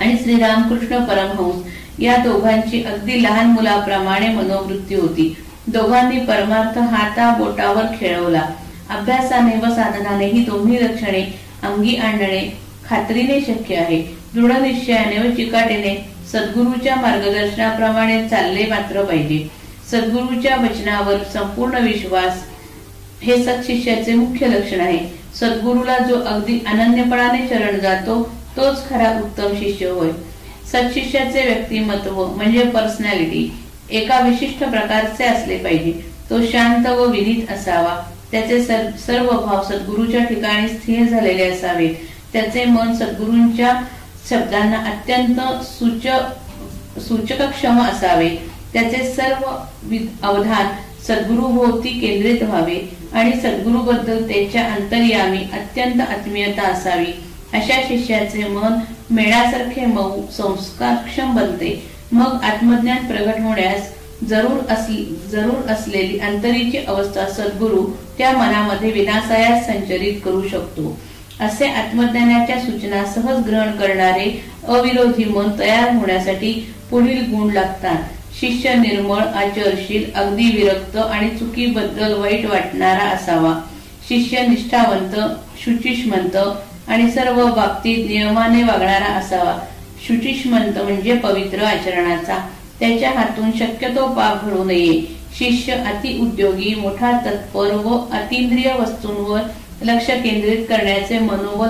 आणि 0.00 0.16
श्री 0.22 0.38
रामकृष्ण 0.38 1.04
परमहंस 1.04 1.62
या 1.98 2.16
दोघांची 2.16 2.82
अगदी 2.82 3.22
लहान 3.22 3.46
मुलाप्रमाणे 3.46 4.28
मनोवृत्ती 4.28 4.94
होती. 4.94 5.36
दोघांनी 5.66 6.20
परमार्थ 6.20 6.78
हाता 6.78 7.34
बोटावर 7.38 7.84
खेळवला. 8.00 8.42
अभ्यासाने 8.90 9.66
व 9.66 9.70
साधनाने 9.70 10.26
ही 10.26 10.44
दोन्ही 10.44 10.84
लक्षणे 10.84 11.22
अंगी 11.62 11.96
आणणे 11.96 12.58
खात्रीने 12.88 13.40
शक्य 13.40 13.76
आहे. 13.76 14.02
दृढ 14.34 14.52
निश्चयाने 14.52 15.28
व 15.28 15.32
चिकाटीने 15.32 16.10
सद्गुरूच्या 16.32 16.96
मार्गदर्शनाप्रमाणे 16.96 18.28
चालले 18.28 18.66
मात्र 18.66 19.04
पाहिजे. 19.04 19.48
सद्गुरूच्या 19.90 20.56
वचनावर 20.56 21.22
संपूर्ण 21.32 21.78
विश्वास 21.78 22.42
हे 23.22 23.44
सत्शिष्याचे 23.44 24.14
मुख्य 24.14 24.46
लक्षण 24.46 24.80
आहे. 24.80 24.98
सद्गुरूला 25.34 25.98
जो 25.98 26.20
अगदी 26.20 26.58
अनन्यपणाने 26.66 27.48
शरण 27.48 27.78
जातो 27.78 28.35
तोच 28.56 28.88
खरा 28.88 29.10
उत्तम 29.18 29.54
शिष्य 29.58 29.88
होय. 29.88 30.10
सत्शिष्याचे 30.72 31.42
व्यक्तिमत्व 31.44 32.24
म्हणजे 32.26 32.62
पर्सनॅलिटी 32.64 33.50
एका 33.90 34.18
विशिष्ट 34.20 34.64
प्रकारचे 34.64 35.24
असले 35.24 35.56
पाहिजे. 35.56 35.92
तो 36.30 36.40
शांत 36.42 36.86
व 36.86 37.04
विनीत 37.04 37.50
असावा. 37.52 37.96
त्याचे 38.30 38.62
सर्व 38.98 39.30
भाव 39.30 39.62
सद्गुरूच्या 39.62 40.24
ठिकाणी 40.24 40.68
स्थिर 40.68 41.06
झालेले 41.08 41.44
असावे. 41.44 41.88
त्याचे 42.32 42.64
मन 42.64 42.94
सद्गुरूंच्या 42.94 43.72
शब्दांना 44.30 44.76
अत्यंत 44.76 45.40
सूचक 45.64 47.00
सूचकक्षम 47.00 47.80
असावे. 47.80 48.28
त्याचे 48.72 49.12
सर्व 49.14 49.46
अवधान 50.22 50.66
सद्गुरूभोवती 51.06 51.88
केंद्रित 51.88 52.42
व्हावे 52.42 52.78
आणि 53.12 53.32
सद्गुरूबद्दल 53.32 54.22
त्याच्या 54.28 54.64
अंतर्यामी 54.64 55.38
अत्यंत 55.52 56.00
आत्मीयता 56.00 56.62
असावी. 56.62 57.12
अशा 57.56 57.80
शिष्याचे 57.88 58.48
मन 58.48 58.78
मेळासारखे 59.10 59.86
मऊ 59.86 60.22
संस्कारक्षम 60.36 61.36
बनते. 61.36 61.86
मग 62.12 62.44
आत्मज्ञान 62.44 63.06
प्रगट 63.06 63.40
होण्यास 63.42 63.88
जरूर 64.24 64.72
असली 64.72 65.18
जरूर 65.30 65.70
असलेली 65.70 66.18
अंतरीची 66.18 66.78
अवस्था 66.78 67.26
सद्गुरु 67.26 67.86
त्या 68.18 68.32
मनामध्ये 68.32 68.90
विनासायास 68.90 69.66
संचरित 69.66 70.20
करू 70.24 70.48
शकतो. 70.48 70.98
असे 71.40 71.66
आत्मज्ञानाच्या 71.66 72.60
सूचना 72.60 73.04
सहज 73.04 73.46
ग्रहण 73.46 73.70
करणारे 73.72 74.44
अविरोधी 74.68 75.24
मन 75.24 75.50
तयार 75.58 75.94
होण्यासाठी 75.94 76.52
पुढील 76.90 77.34
गुण 77.34 77.52
लागतात. 77.52 77.98
शिष्य 78.40 78.74
निर्मळ 78.74 79.18
आचरशील 79.18 80.14
अगदी 80.14 80.44
विरक्त 80.44 80.96
आणि 80.96 81.28
चुकीबद्दल 81.30 82.12
वाईट 82.12 82.46
वाटणारा 82.46 83.04
असावा. 83.04 83.60
शिष्य 84.08 84.46
निष्ठावंत 84.46 85.14
शुचिष्मंत 85.64 86.36
आणि 86.88 87.10
सर्व 87.10 87.46
बाबतीत 87.46 88.10
नियमाने 88.10 88.62
वागणारा 88.62 89.06
असावा. 89.06 89.58
शुचिष्मंत 90.06 90.78
म्हणजे 90.78 91.16
पवित्र 91.16 91.64
आचरणाचा. 91.64 92.48
त्याच्या 92.80 93.10
हातून 93.10 93.50
शक्यतो 93.52 94.06
पाप 94.06 94.44
घडू 94.44 94.64
नये. 94.64 95.16
शिष्य 95.38 95.72
अति 95.72 96.18
उद्योगी 96.22 96.74
मोठा 96.74 97.12
तत्पर 97.12 97.74
व 97.74 98.04
अतिंद्रिय 98.12 98.72
वस्तूंवर 98.80 99.40
लक्ष 99.82 100.06
केंद्रित 100.06 100.64
करण्याचे 100.68 101.18
मनोबल 101.18 101.68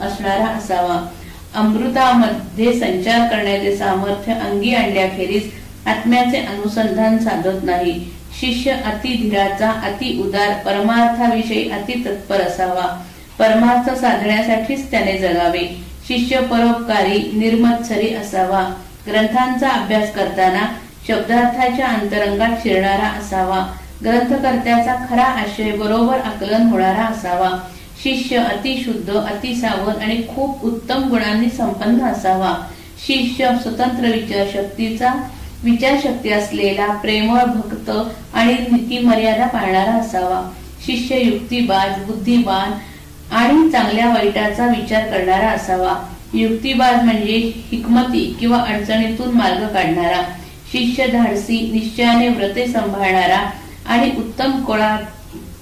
असणारा 0.00 0.46
असावा. 0.46 1.08
अमृतामध्ये 1.54 2.72
संचार 2.80 3.28
करण्याचे 3.28 3.76
सामर्थ्य 3.76 4.32
अंगी 4.32 4.74
आणल्याखेरीज 4.74 5.50
आत्म्याचे 5.86 6.38
अनुसंधान 6.38 7.18
साधत 7.18 7.64
नाही. 7.64 8.04
शिष्य 8.40 8.70
अति 8.70 9.08
धीराचा 9.08 9.70
अति 9.70 10.22
उदार 10.24 10.52
परमार्थाविषयी 10.64 11.70
अति 11.70 11.92
तत्पर 11.92 12.40
असावा. 12.40 13.04
परमार्थ 13.38 14.00
साधण्यासाठीच 14.00 14.90
त्याने 14.90 15.18
जगावे. 15.18 15.84
शिष्य 16.08 16.40
परोपकारी 16.40 17.18
निर्मत्सरी 17.18 18.14
असावा. 18.14 18.74
ग्रंथांचा 19.06 19.68
अभ्यास 19.68 20.14
करताना 20.14 20.66
शब्दार्थाच्या 21.08 21.86
अंतरंगात 21.86 22.56
शिरणारा 22.62 23.06
असावा. 23.06 23.74
ग्रंथकर्त्याचा 24.04 25.06
खरा 25.10 25.24
आशय 25.24 25.70
बरोबर 25.70 26.18
आकलन 26.18 26.62
होणारा 26.62 27.04
असावा. 27.04 27.50
शिष्य 28.02 28.36
अतिशुद्ध 28.36 29.14
अतिसावध 29.16 30.02
आणि 30.02 30.22
खूप 30.34 30.64
उत्तम 30.64 31.08
गुणांनी 31.08 31.48
संपन्न 31.48 32.00
असावा. 32.00 32.66
शिष्य 33.06 33.50
स्वतंत्र 33.62 34.04
विचार 34.04 34.44
विचारशक्तीचा 34.44 35.12
विचारशक्ती 35.64 36.32
असलेला 36.32 36.86
प्रेमळ 36.86 37.44
भक्त 37.44 37.90
आणि 38.34 38.52
नीती 38.52 38.98
मर्यादा 38.98 39.46
पाळणारा 39.46 39.92
असावा. 39.92 40.52
शिष्य 40.86 41.20
युक्तिबाज 41.20 42.04
बुद्धिमान 42.04 42.70
आणि 43.32 43.70
चांगल्या 43.70 44.08
वाईटाचा 44.08 44.66
विचार 44.66 45.06
करणारा 45.10 45.48
असावा. 45.48 45.94
युक्तिवाद 46.34 47.02
म्हणजे 47.04 47.36
हिकमती 47.70 48.24
किंवा 48.40 48.58
अडचणीतून 48.58 49.34
मार्ग 49.34 49.66
काढणारा 49.66 50.20
शिष्य 50.72 51.06
धाडसी 51.06 51.60
निश्चयाने 51.72 52.28
व्रते 52.28 52.66
सांभाळणारा 52.66 53.38
आणि 53.86 54.10
उत्तम 54.18 54.60
कोळा 54.64 54.96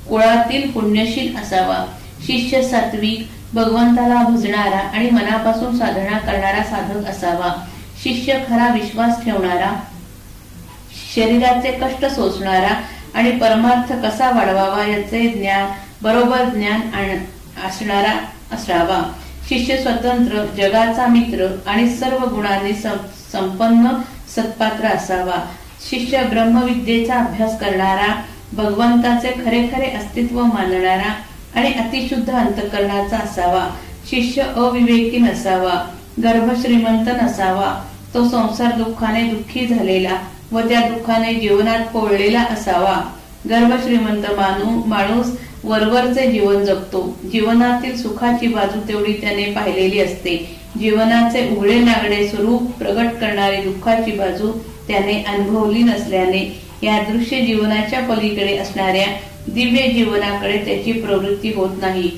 कुळातील 0.08 0.70
पुण्यशील 0.70 1.36
असावा. 1.36 1.84
शिष्य 2.26 2.62
सात्विक 2.62 3.26
भगवंताला 3.54 4.22
भजणारा 4.22 4.78
आणि 4.78 5.10
मनापासून 5.10 5.76
साधना 5.78 6.18
करणारा 6.18 6.62
साधक 6.62 7.08
असावा. 7.08 7.52
शिष्य 8.02 8.38
खरा 8.48 8.68
विश्वास 8.74 9.24
ठेवणारा 9.24 9.72
शरीराचे 11.14 11.70
कष्ट 11.72 12.04
सोसणारा 12.06 12.74
आणि 13.14 13.30
परमार्थ 13.30 13.92
कसा 14.02 14.30
वाढवावा 14.30 14.84
याचे 14.86 15.26
ज्ञान 15.28 15.70
बरोबर 16.02 16.44
ज्ञान 16.44 16.80
आण 16.94 17.16
असणारा 17.64 18.12
असावा. 18.52 19.12
शिष्य 19.48 19.76
स्वतंत्र 19.76 20.44
जगाचा 20.56 21.06
मित्र 21.06 21.46
आणि 21.66 21.90
सर्व 21.90 22.18
गुणांनी 22.18 22.72
संपन्न 23.32 23.88
सत्पात्र 24.36 24.86
असावा. 24.86 25.46
शिष्य 25.90 26.22
ब्रह्मविद्येचा 26.22 27.14
अभ्यास 27.14 27.60
करणारा 27.60 28.22
भगवंताचे 28.52 29.28
खरे 29.44 29.66
खरे 29.66 29.86
अस्तित्व 29.86 30.42
मानणारा 30.42 31.14
आणि 31.54 31.72
अतिशुद्ध 31.72 32.32
अंतकरणाचा 32.32 33.16
असावा. 33.16 33.68
शिष्य 34.10 34.42
अविवेकी 34.42 35.18
नसावा. 35.18 35.90
गर्भश्रीमंत 36.22 37.08
नसावा. 37.22 37.84
तो 38.14 38.28
संसार 38.28 38.72
दुःखाने 38.72 39.22
दुःखी 39.22 39.66
झालेला 39.66 40.16
व 40.52 40.60
त्या 40.60 40.80
दुःखाने 40.80 41.34
जीवनात 41.34 41.78
पोळलेला 41.78 42.40
असावा. 42.40 43.12
गर्भश्रीमंत 43.50 44.22
मानू 44.36 44.82
माणूस 44.86 45.26
वरवरचे 45.64 46.30
जीवन 46.30 46.64
जगतो. 46.64 47.18
जीवनातील 47.32 47.96
सुखाची 47.96 48.46
बाजू 48.46 48.80
तेवढी 48.88 49.12
त्याने 49.12 49.44
पाहिलेली 49.44 50.00
असते. 50.00 50.36
जीवनाचे 50.80 51.48
उघडे 51.56 51.78
नागडे 51.78 52.28
स्वरूप 52.28 52.70
प्रगट 52.70 53.18
करणारी 53.20 53.56
दुःखाची 53.56 54.10
बाजू 54.10 54.50
त्याने 54.88 55.22
अनुभवली 55.22 55.82
नसल्याने 55.82 56.60
या 56.82 56.98
दृश्य 57.02 57.40
जीवनाच्या 57.40 58.00
पलीकडे 58.00 58.56
असणाऱ्या 58.56 59.06
दिव्य 59.48 59.88
जीवनाकडे 59.88 60.58
त्याची 60.58 60.92
प्रवृत्ती 60.92 61.52
होत 61.56 61.70
नाही. 61.80 62.10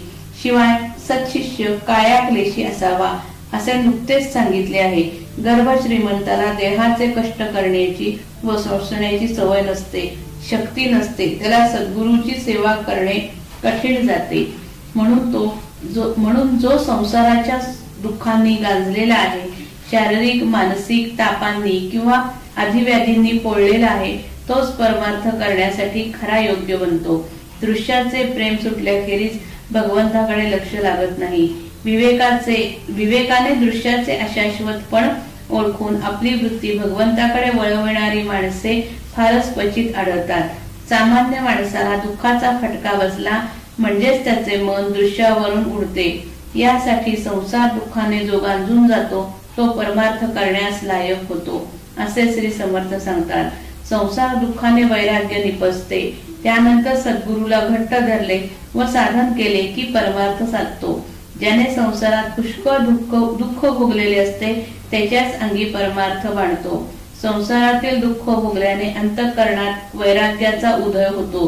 शिवाय 0.42 0.76
सत्शिष्य 1.08 1.74
काया 1.86 2.20
क्लेशी 2.28 2.62
असावा 2.62 3.18
असे 3.52 3.72
नुकतेच 3.72 4.32
सांगितले 4.32 4.78
आहे. 4.78 5.02
गर्भ 5.44 5.68
श्रीमंताला 5.82 6.52
देहाचे 6.52 7.06
कष्ट 7.06 7.42
करण्याची 7.42 8.18
व 8.44 8.56
सोसण्याची 8.56 9.28
सवय 9.28 9.60
नसते. 9.60 10.27
शक्ती 10.50 10.84
नसते. 10.84 11.26
त्याला 11.40 11.66
सद्गुरूची 11.68 12.40
सेवा 12.40 12.74
करणे 12.76 13.14
कठीण 13.62 14.06
जाते. 14.06 14.46
म्हणून 14.94 15.32
तो 15.32 15.62
जो 15.94 16.12
म्हणून 16.16 16.56
जो 16.58 16.78
संसाराच्या 16.78 17.58
दुःखांनी 18.02 18.54
गांजलेला 18.54 19.14
आहे 19.14 19.48
शारीरिक 19.90 20.42
मानसिक 20.42 21.12
तापांनी 21.18 21.78
किंवा 21.92 22.22
अधिव्याधींनी 22.56 23.32
पोळलेला 23.38 23.86
आहे 23.86 24.16
तोच 24.48 24.70
परमार्थ 24.72 25.28
करण्यासाठी 25.28 26.02
खरा 26.22 26.38
योग्य 26.38 26.76
बनतो. 26.76 27.28
दृश्याचे 27.60 28.24
प्रेम 28.24 28.56
सुटल्याखेरीज 28.56 29.38
भगवंताकडे 29.70 30.50
लक्ष 30.50 30.74
लागत 30.74 31.18
नाही. 31.18 31.48
विवेकाचे 31.84 32.82
विवेकाने 32.88 33.54
दृश्याचे 33.54 34.16
अशाश्वतपण 34.16 35.08
ओळखून 35.50 36.02
आपली 36.02 36.34
वृत्ती 36.34 36.78
भगवंताकडे 36.78 37.50
वळवणारी 37.58 38.22
माणसे 38.22 38.72
फारच 39.18 39.52
क्वचित 39.54 39.96
आढळतात. 39.96 40.48
सामान्य 40.88 41.40
माणसाला 41.40 41.96
दुःखाचा 41.96 42.50
फटका 42.62 42.92
बसला 42.94 43.40
म्हणजेच 43.78 44.24
त्याचे 44.24 44.56
मन 44.56 44.92
दृश्यावरून 44.92 45.64
उडते. 45.72 46.06
यासाठी 46.54 47.16
संसार 47.16 47.72
दुःखाने 47.74 48.18
जो 48.20 48.38
गांजून 48.38 48.86
जातो 48.88 49.22
तो 49.56 49.66
परमार्थ 49.68 50.24
करण्यास 50.24 50.82
लायक 50.82 51.28
होतो 51.28 51.60
असे 51.98 52.32
श्री 52.34 52.50
समर्थ 52.52 52.94
सांगतात. 52.94 53.50
संसार 53.90 54.34
दुःखाने 54.36 54.82
वैराग्य 54.84 55.42
निपसते 55.44 56.00
त्यानंतर 56.42 56.96
सद्गुरूला 56.96 57.60
घट्ट 57.60 57.90
धरले 57.90 58.40
व 58.74 58.86
साधन 58.86 59.32
केले 59.32 59.62
की 59.66 59.82
परमार्थ 59.84 60.42
साधतो. 60.50 61.04
ज्याने 61.40 61.64
संसारात 61.74 62.30
पुष्कळ 62.36 62.78
दुःख 62.78 63.14
दुःख 63.38 63.64
भोगलेले 63.68 64.18
असते 64.18 64.54
त्याच्याच 64.90 65.40
अंगी 65.40 65.64
परमार्थ 65.64 66.26
बांधतो 66.26 66.97
संसारातील 67.22 68.00
दुःख 68.00 68.24
भोगल्याने 68.24 68.88
अंतकरणात 68.90 69.96
वैराग्याचा 69.96 70.74
उदय 70.76 71.08
होतो. 71.14 71.46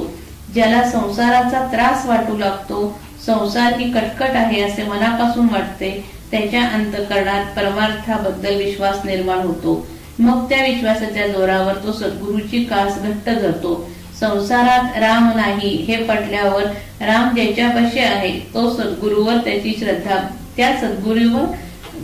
ज्याला 0.54 0.82
संसाराचा 0.90 1.66
त्रास 1.72 2.06
वाटू 2.06 2.36
लागतो 2.38 2.98
संसार 3.26 3.78
ही 3.78 3.90
कटकट 3.92 4.36
आहे 4.36 4.62
असे 4.62 4.82
मनापासून 4.82 5.48
वाटते 5.52 5.90
त्याच्या 6.30 6.62
अंतकरणात 6.64 7.44
परमार्थाबद्दल 7.56 8.56
विश्वास 8.56 9.04
निर्माण 9.04 9.38
होतो. 9.38 9.86
मग 10.18 10.48
त्या 10.48 10.62
विश्वासाच्या 10.62 11.26
जोरावर 11.26 11.74
तो 11.84 11.92
सद्गुरूची 11.92 12.64
कास 12.64 12.98
घट्ट 12.98 13.30
धरतो. 13.30 13.74
संसारात 14.20 14.98
राम 14.98 15.30
नाही 15.36 15.68
हे 15.68 15.96
पटल्यावर 16.04 16.62
राम 17.00 17.34
ज्याच्यापाशी 17.34 17.98
आहे 17.98 18.38
तो 18.54 18.68
सद्गुरूवर 18.74 19.36
त्याची 19.36 19.74
श्रद्धा 19.78 20.18
त्या 20.56 20.72
सद्गुरूवर 20.80 21.44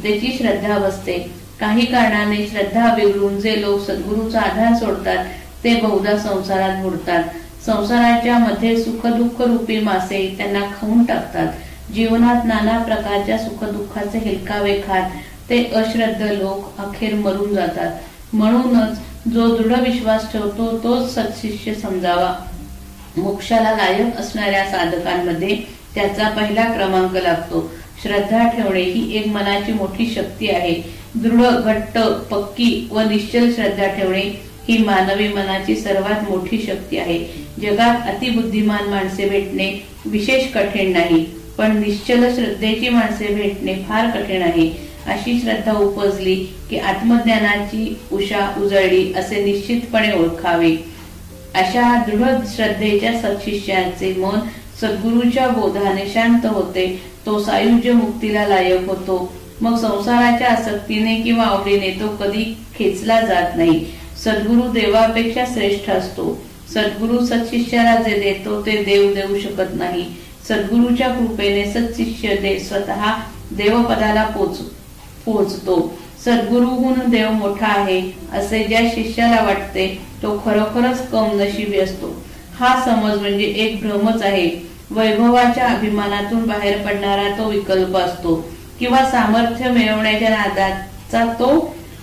त्याची 0.02 0.36
श्रद्धा 0.38 0.78
बसते. 0.78 1.35
काही 1.60 1.86
कारणाने 1.86 2.46
श्रद्धा 2.46 2.94
बिघडून 2.94 3.40
जे 3.40 3.60
लोक 3.62 3.86
सद्गुरूचा 3.86 4.40
आधार 4.40 4.74
सोडतात 4.74 5.24
ते 5.64 5.74
बहुधा 5.76 6.16
संसारात 6.16 6.82
बुडतात. 6.82 7.22
संसाराच्या 7.66 8.38
मध्ये 8.38 8.76
सुखदुःख 8.84 9.40
रूपी 9.40 9.80
मासे 9.80 10.34
त्यांना 10.38 10.60
खाऊन 10.60 11.04
टाकतात. 11.04 11.52
जीवनात 11.92 12.44
नाना 12.44 12.78
प्रकारच्या 12.78 13.38
सुख 13.38 13.64
दुःखाचे 13.64 14.18
हेलकावे 14.18 14.80
खात 14.88 15.10
ते 15.50 15.64
अश्रद्ध 15.64 16.22
लोक 16.22 16.80
अखेर 16.80 17.14
मरून 17.14 17.54
जातात. 17.54 17.90
म्हणूनच 18.32 18.98
जो 19.34 19.56
दृढ 19.56 19.72
विश्वास 19.72 20.32
ठेवतो 20.32 20.78
तोच 20.78 21.14
सत्शिष्य 21.14 21.74
समजावा. 21.74 22.34
मोक्षाला 23.16 23.70
लायक 23.70 24.16
असणाऱ्या 24.16 24.64
साधकांमध्ये 24.64 25.58
त्याचा 25.94 26.28
पहिला 26.28 26.64
क्रमांक 26.64 27.16
लागतो. 27.16 27.72
श्रद्धा 28.02 28.48
ठेवणे 28.48 28.80
ही 28.80 29.16
एक 29.16 29.26
मनाची 29.26 29.72
मोठी 29.72 30.12
शक्ती 30.14 30.48
आहे. 30.50 31.05
दृढ 31.16 31.40
घट्ट 31.40 31.98
पक्की 32.30 32.88
व 32.90 33.00
निश्चल 33.00 33.52
श्रद्धा 33.52 33.86
ठेवणे 33.86 34.20
ही 34.68 34.78
मानवी 34.78 35.28
मनाची 35.28 35.76
सर्वात 35.76 36.30
मोठी 36.30 36.64
शक्ती 36.66 36.98
आहे. 36.98 37.18
जगात 37.62 38.08
अतिबुद्धिमान 38.08 38.88
माणसे 38.88 39.28
भेटणे 39.28 39.86
विशेष 40.06 40.52
कठीण 40.54 40.92
नाही 40.92 41.26
पण 41.58 41.80
निश्चल 41.80 42.34
श्रद्धेची 42.34 42.88
माणसे 42.88 43.34
भेटणे 43.34 43.74
फार 43.74 44.10
कठीण 44.10 44.42
आहे. 44.42 44.70
अशी 45.06 45.40
श्रद्धा 45.40 45.72
उपजली 45.72 46.34
की 46.70 46.78
आत्मज्ञानाची 46.78 47.98
उषा 48.12 48.54
उजळली 48.58 49.12
असे 49.14 49.44
निश्चितपणे 49.44 50.12
ओळखावे. 50.12 50.76
अशा 51.54 52.02
दृढ 52.08 52.28
श्रद्धेच्या 52.56 53.12
सशिष्याचे 53.12 54.14
मन 54.18 54.38
सद्गुरूच्या 54.80 55.48
बोधाने 55.48 56.10
शांत 56.14 56.46
होते. 56.46 57.02
तो 57.26 57.42
सायुज्य 57.42 57.92
मुक्तीला 57.92 58.46
लायक 58.48 58.88
होतो. 58.88 59.32
मग 59.62 59.76
संसाराच्या 59.78 60.48
आसक्तीने 60.48 61.14
किंवा 61.16 61.44
आवडीने 61.44 61.90
तो 62.00 62.08
कधी 62.16 62.44
खेचला 62.74 63.20
जात 63.20 63.56
नाही. 63.56 63.86
सद्गुरु 64.24 64.68
देवापेक्षा 64.72 65.44
श्रेष्ठ 65.54 65.90
असतो. 65.90 66.38
सद्गुरु 66.74 67.24
सत्शिष्याला 67.26 67.94
जे 68.02 68.18
देतो 68.20 68.60
ते 68.66 68.82
देव 68.84 69.12
देऊ 69.14 69.38
शकत 69.38 69.74
नाही. 69.74 70.04
सद्गुरूच्या 70.48 71.08
कृपेने 71.08 71.64
सत्शिष्य 71.72 72.36
दे 72.36 72.58
स्वतः 72.58 73.04
देवपदाला 73.50 74.24
पोच 74.24 74.58
पोहोचतो 75.24 75.76
सद्गुरुहून 76.24 77.10
देव 77.10 77.30
मोठा 77.30 77.66
आहे 77.66 78.00
असे 78.32 78.62
ज्या 78.64 78.80
शिष्याला 78.94 79.42
वाटते 79.44 79.86
तो 80.22 80.42
खरोखरच 80.44 81.10
कम 81.10 81.40
नशिबी 81.40 81.78
असतो. 81.80 82.14
हा 82.58 82.74
समज 82.84 83.20
म्हणजे 83.20 83.44
एक 83.44 83.80
भ्रमच 83.80 84.22
आहे. 84.22 84.48
वैभवाच्या 84.90 85.66
अभिमानातून 85.66 86.46
बाहेर 86.46 86.76
पडणारा 86.86 87.28
तो 87.38 87.48
विकल्प 87.50 87.96
असतो. 87.96 88.34
किंवा 88.80 89.04
सामर्थ्य 89.10 89.70
मिळवण्याच्या 89.70 90.28
नादाचा 90.28 91.24
तो 91.38 91.58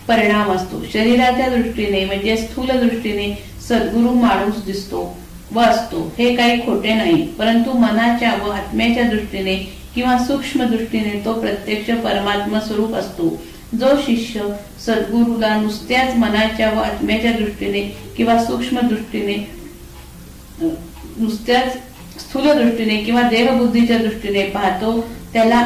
परिणाम 0.08 0.52
असतो. 0.52 0.84
शरीराच्या 0.94 1.48
दृष्टीने 1.50 2.04
म्हणजे 2.06 2.36
स्थूल 2.38 2.72
दृष्टीने 2.80 3.34
सद्गुरु 3.68 4.14
माणूस 4.16 4.64
दिसतो 4.66 5.02
व 5.52 5.62
असतो. 5.62 6.02
हे 6.18 6.36
काही 6.36 6.60
खोटे 6.66 6.94
नाही 6.94 7.22
परंतु 7.40 7.78
मनाच्या 7.78 8.34
व 8.44 8.50
आत्म्याच्या 8.52 9.04
दृष्टीने 9.04 9.56
किंवा 9.96 10.18
सूक्ष्म 10.18 10.66
दृष्टीने 10.66 11.22
तो 11.26 11.34
प्रत्यक्ष 11.34 11.90
परमात्मा 12.04 12.60
स्वरूप 12.60 12.94
असतो. 12.96 13.30
जो 13.74 13.88
शिष्य 14.06 14.42
सद्गुरूला 14.80 15.56
नुसत्याच 15.56 16.16
मनाच्या 16.16 16.70
व 16.70 16.80
आत्म्याच्या 16.80 17.32
दृष्टीने 17.32 17.82
किंवा 18.18 18.38
सूक्ष्म 18.44 18.80
दृष्टीने 18.88 19.36
नुसत्याच 20.62 21.74
स्थूल 22.20 22.52
दृष्टीने 22.54 22.98
किंवा 22.98 23.22
देहबुद्धीच्या 23.22 23.98
दृष्टीने 23.98 24.44
पाहतो 24.50 25.00
त्याला 25.34 25.62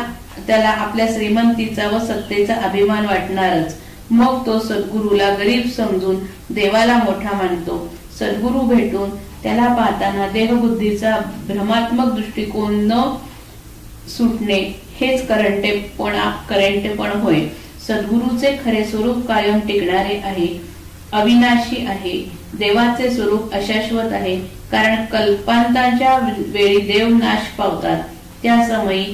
त्याला 0.47 0.69
आपल्या 0.69 1.07
श्रीमंतीचा 1.07 1.87
व 1.87 1.99
सत्तेचा 1.99 2.55
अभिमान 2.55 3.05
वाटणारच. 3.05 3.75
मग 4.11 4.45
तो 4.45 4.59
सद्गुरूला 4.59 5.29
गरीब 5.29 5.69
समजून 5.77 6.15
देवाला 6.49 6.97
मोठा 6.97 7.35
मानतो. 7.37 7.93
सद्गुरू 8.19 8.59
भेटून 8.59 9.09
त्याला 9.43 9.67
पाहताना 9.73 10.27
देवबुद्धीचा 10.27 11.17
भ्रमात्मक 11.47 12.13
दृष्टिकोन 12.13 12.87
न 12.91 13.15
सुटणे 14.17 14.59
हेच 14.99 15.27
करंटेपणा 15.27 16.29
करंटेपण 16.49 17.11
होय. 17.11 17.39
सद्गुरूचे 17.87 18.55
खरे 18.65 18.83
स्वरूप 18.85 19.27
कायम 19.27 19.59
टिकणारे 19.59 20.21
आहे 20.23 20.61
अविनाशी 21.13 21.85
आहे. 21.85 22.31
देवाचे 22.53 23.09
स्वरूप 23.09 23.53
अशाश्वत 23.53 24.13
आहे 24.13 24.35
कारण 24.71 25.05
कल्पांताच्या 25.05 26.17
वेळी 26.37 26.79
देव 26.79 27.07
नाश 27.07 27.47
पावतात. 27.57 28.03
त्या 28.43 28.63
समयी 28.67 29.05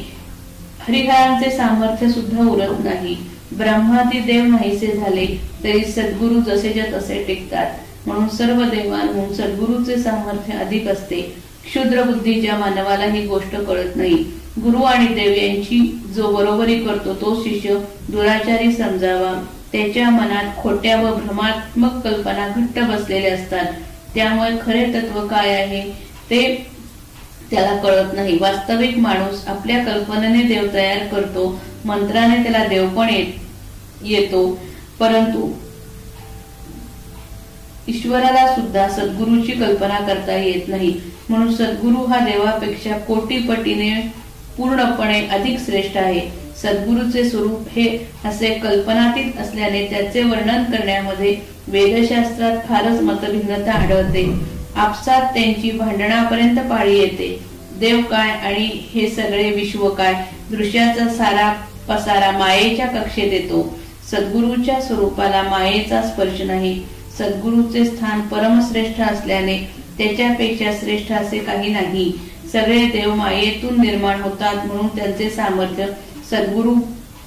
हरिहरांचे 0.88 1.50
सामर्थ्य 1.52 2.10
सुद्धा 2.10 2.48
उरत 2.50 2.84
नाही. 2.84 3.16
ब्रह्मादी 3.58 4.20
देव 4.20 4.44
नाहीसे 4.44 4.88
झाले 4.88 5.26
तरी 5.64 5.84
सद्गुरु 5.86 6.40
जसेच्या 6.42 6.86
तसे 6.94 7.24
टिकतात. 7.24 7.72
म्हणून 8.06 8.28
सर्व 8.28 8.64
देवांहून 8.64 9.34
सद्गुरूचे 9.34 9.96
सामर्थ्य 9.98 10.54
अधिक 10.54 10.88
असते. 10.88 11.22
क्षुद्र 11.66 12.04
बुद्धीच्या 12.04 12.58
मानवाला 12.58 13.06
ही 13.06 13.26
गोष्ट 13.28 13.56
कळत 13.56 13.96
नाही. 13.96 14.16
गुरु 14.60 14.82
आणि 14.84 15.08
देव 15.14 15.34
यांची 15.34 15.80
जो 16.16 16.32
बरोबरी 16.32 16.80
करतो 16.80 17.14
तो 17.14 17.36
शिष्य 17.44 17.76
दुराचारी 18.10 18.72
समजावा. 18.72 19.34
त्याच्या 19.72 20.10
मनात 20.10 20.62
खोट्या 20.62 21.02
व 21.02 21.14
भ्रमात्मक 21.16 22.04
कल्पना 22.04 22.48
घट्ट 22.48 22.80
बसलेल्या 22.80 23.34
असतात. 23.34 23.66
त्यामुळे 24.16 24.52
खरे 24.66 24.84
तत्व 24.94 25.28
काय 25.28 25.54
आहे 25.54 25.82
ते 26.30 26.44
त्याला 27.54 27.76
कळत 27.78 28.14
नाही. 28.14 28.38
वास्तविक 28.38 28.98
माणूस 28.98 29.48
आपल्या 29.48 29.84
कल्पनेने 29.84 30.44
देव 30.44 30.68
तयार 30.74 31.06
करतो 31.08 31.60
मंत्राने 31.86 32.44
त्याला 32.44 32.66
देव 32.68 32.88
पण 32.90 33.10
येतो. 34.06 34.60
परंतु 35.00 35.52
ईश्वराला 37.88 38.48
सुद्धा 38.56 38.88
सद्गुरूची 38.90 39.52
कल्पना 39.52 39.98
करता 40.00 40.36
येत 40.36 40.68
नाही. 40.68 41.02
म्हणून 41.30 41.54
सद्गुरू 41.56 42.06
हा 42.06 42.20
देवापेक्षा 42.20 42.98
कोटी 42.98 43.38
पटीने 43.38 44.14
पूर्णपणे 44.58 45.28
अधिक 45.28 45.60
श्रेष्ठ 45.60 45.98
आहे. 45.98 46.22
सद्गुरूचे 46.62 47.30
स्वरूप 47.30 47.68
हे 47.72 47.88
असे 48.26 48.54
कल्पनातीत 48.54 49.40
असल्याने 49.40 49.86
त्याचे 49.86 50.24
वर्णन 50.24 50.64
करण्यामध्ये 50.64 51.36
वेदशास्त्रात 51.68 52.58
फारच 52.70 53.02
मतभिन्नता 53.02 53.72
आढळते. 53.74 54.24
आपसात 54.76 55.22
त्यांची 55.22 55.72
भांडणापर्यंत 55.72 56.58
पाळी 56.60 56.98
येते. 57.00 57.40
देव 57.80 58.02
काय 58.02 58.30
आणि 58.30 58.70
हे 58.94 59.10
सगळे 59.10 59.52
विश्व 59.52 59.90
काय? 59.90 60.14
दृश्याचा 60.52 61.08
सारा 61.08 61.54
पसारा 61.88 62.32
मायेच्या 62.32 62.86
कक्षेत 62.86 63.34
येतो. 63.34 63.78
सद्गुरूच्या 64.12 64.82
स्वरूपाला 64.82 65.42
मायेचा 65.44 66.02
स्पर्श 66.02 66.42
नाही. 66.42 66.84
सद्गुरूचे 67.20 67.86
स्थान 67.86 68.22
परमश्रेष्ठ 68.22 69.02
असल्याने 69.02 69.58
त्याच्यापेक्षा 69.98 70.72
श्रेष्ठ 70.80 71.12
असे 71.12 71.40
काही 71.40 71.72
नाही. 71.72 72.14
सगळे 72.52 72.86
देव 72.86 73.16
मायेतून 73.16 73.82
निर्माण 73.82 74.22
होतात 74.22 74.66
म्हणून 74.66 74.88
त्यांचे 74.88 75.30
सामर्थ्य 75.30 75.86
सद्गुरू 76.32 76.76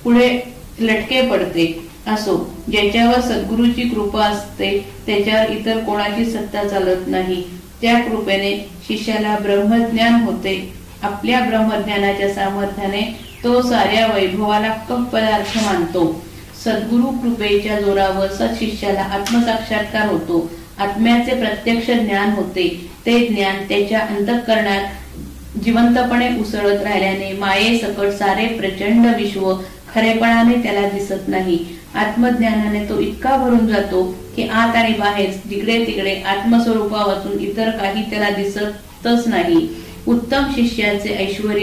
पुढे 0.05 0.41
लटके 0.81 1.31
पडते. 1.31 1.86
असो. 2.07 2.55
ज्याच्यावर 2.71 3.21
सद्गुरूची 3.21 3.88
कृपा 3.88 4.25
असते 4.25 4.88
त्याच्यावर 5.07 5.51
इतर 5.51 5.79
कोणाची 5.79 6.25
सत्ता 6.25 6.69
चालत 6.69 7.07
नाही. 7.07 7.45
त्या 7.83 7.99
कृपेने 7.99 8.69
शिष्याला 8.88 9.38
ब्रह्मज्ञान 9.38 10.14
होते. 10.14 10.73
आपल्या 11.03 11.40
ब्रह्मज्ञानाच्या 11.40 12.35
सामर्थ्याने 12.35 13.16
तो 13.45 13.62
साऱ्या 13.62 14.07
वैभवाला 14.07 14.69
कप 14.69 15.03
पदार्थ 15.12 15.59
मानतो. 15.59 16.25
सद्गुरु 16.64 17.03
कृपेच्या 17.03 17.81
जोरावर 17.81 18.29
सशिष्याला 18.29 19.01
आत्मसाक्षात्कार 19.01 20.09
होतो. 20.09 20.51
आत्म्याचे 20.79 21.35
प्रत्यक्ष 21.35 21.90
ज्ञान 21.90 22.31
होते. 22.31 22.90
ते 23.07 23.27
ज्ञान 23.27 23.57
त्याच्या 23.69 23.99
अंतःकरणात 23.99 24.85
जिवंतपणे 25.64 26.29
उसळत 26.40 26.83
राहिल्याने 26.83 27.33
माये 27.33 27.79
सकट 27.79 28.09
सारे 28.09 28.47
प्रचंड 28.47 29.07
विश्व 29.07 29.55
खरेपणाने 29.95 30.62
त्याला 30.62 30.88
दिसत 30.88 31.29
नाही. 31.29 31.66
आत्मज्ञानाने 31.97 32.85
तो 32.89 32.99
इतका 33.01 33.37
भरून 33.37 33.67
जातो 33.67 34.03
की 34.37 34.49
आत 34.49 34.77
आणि 34.77 34.93
बाहेर 34.93 35.31
जिकडे 35.51 35.87
तिकडे 35.87 36.15
आत्मस्वरूपा 36.23 37.05
वाचून 37.07 37.41
इतर 37.41 37.71
काही 37.71 38.11
त्याला 38.11 38.31
दिसतच 38.31 39.29
नाही. 39.29 39.69
उत्तम 40.09 40.43
शिष्याचे 40.57 41.15
ऐश्वर 41.15 41.57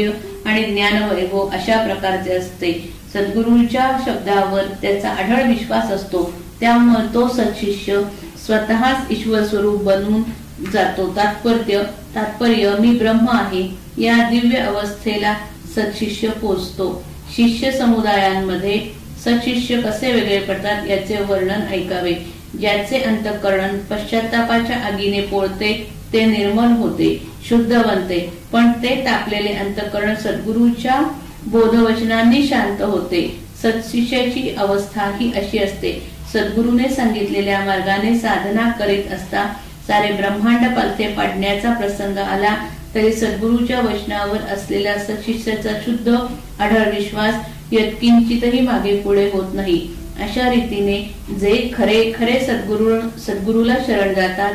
आणि 0.46 0.63
ज्ञान 0.63 1.04
वैभव 1.04 1.50
अशा 1.50 1.86
प्रकारचे 1.86 2.34
असते. 2.34 2.93
सद्गुरूंच्या 3.13 3.89
शब्दावर 4.06 4.63
त्याचा 4.82 5.10
आढळ 5.10 5.43
विश्वास 5.43 5.91
असतो. 5.91 6.34
त्यामुळे 6.60 7.13
तो 7.13 7.28
सदशिष्य 7.28 8.02
स्वतःच 8.46 9.12
ईश्वर 9.12 9.43
स्वरूप 9.43 9.84
बनून 9.84 10.24
जातो. 10.72 11.08
तात्पर्य 11.15 11.84
तात्पर्य 12.15 12.74
मी 12.80 12.98
ब्रह्म 12.98 13.26
आहे 13.30 13.63
या 13.98 14.30
दिव्य 14.30 14.58
अवस्थेला 14.58 15.34
सदशिष्य 15.76 16.28
पोचतो. 16.30 17.04
शिष्य 17.36 17.72
समुदायांमध्ये 17.72 19.03
सशिष्य 19.25 19.81
कसे 19.81 20.12
वेगळे 20.12 20.39
पडतात 20.39 20.88
याचे 20.89 21.17
वर्णन 21.29 21.67
ऐकावे. 21.71 22.13
ज्याचे 22.59 22.97
अंतकरण 22.99 23.77
पश्चातापाच्या 23.89 24.75
आगीने 24.88 25.21
पोळते 25.21 25.71
ते 26.13 26.25
निर्मल 26.25 26.71
होते 26.77 27.07
शुद्ध 27.49 27.75
बनते. 27.75 28.19
पण 28.51 28.71
ते 28.83 28.95
तापलेले 29.05 29.53
अंतकरण 29.53 30.15
सद्गुरूच्या 30.15 31.01
बोधवचनांनी 31.47 32.43
शांत 32.47 32.81
होते. 32.81 33.21
सत्शिष्याची 33.62 34.49
अवस्था 34.57 35.09
ही 35.19 35.31
अशी 35.36 35.63
असते. 35.63 35.91
सद्गुरूने 36.33 36.89
सांगितलेल्या 36.89 37.59
मार्गाने 37.59 38.17
साधना 38.19 38.69
करीत 38.79 39.12
असता 39.12 39.45
सारे 39.88 40.12
ब्रह्मांड 40.12 40.65
पालथे 40.75 41.07
पाडण्याचा 41.07 41.73
प्रसंग 41.73 42.17
आला 42.17 42.55
तरी 42.95 43.12
सद्गुरूच्या 43.13 43.79
वचनावर 43.81 44.53
असलेला 44.53 44.97
सशिष्याचा 44.97 45.69
शुद्ध 45.86 46.15
आढळ 46.59 46.89
विश्वास 46.89 47.36
यत्किंचितही 47.73 48.62
मागे 48.62 48.95
पुढे 49.01 49.29
होत 49.33 49.53
नाही. 49.53 49.79
अशा 50.19 50.49
रीतीने 50.49 50.97
जे 51.39 51.55
खरे 51.73 52.12
खरे 52.17 52.39
सद्गुरु 52.39 52.99
सद्गुरूला 53.19 53.75
शरण 53.88 54.13
जातात 54.13 54.53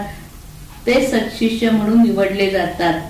ते 0.87 1.01
सत्शिष्य 1.07 1.71
म्हणून 1.71 2.03
निवडले 2.03 2.51
जातात. 2.51 3.01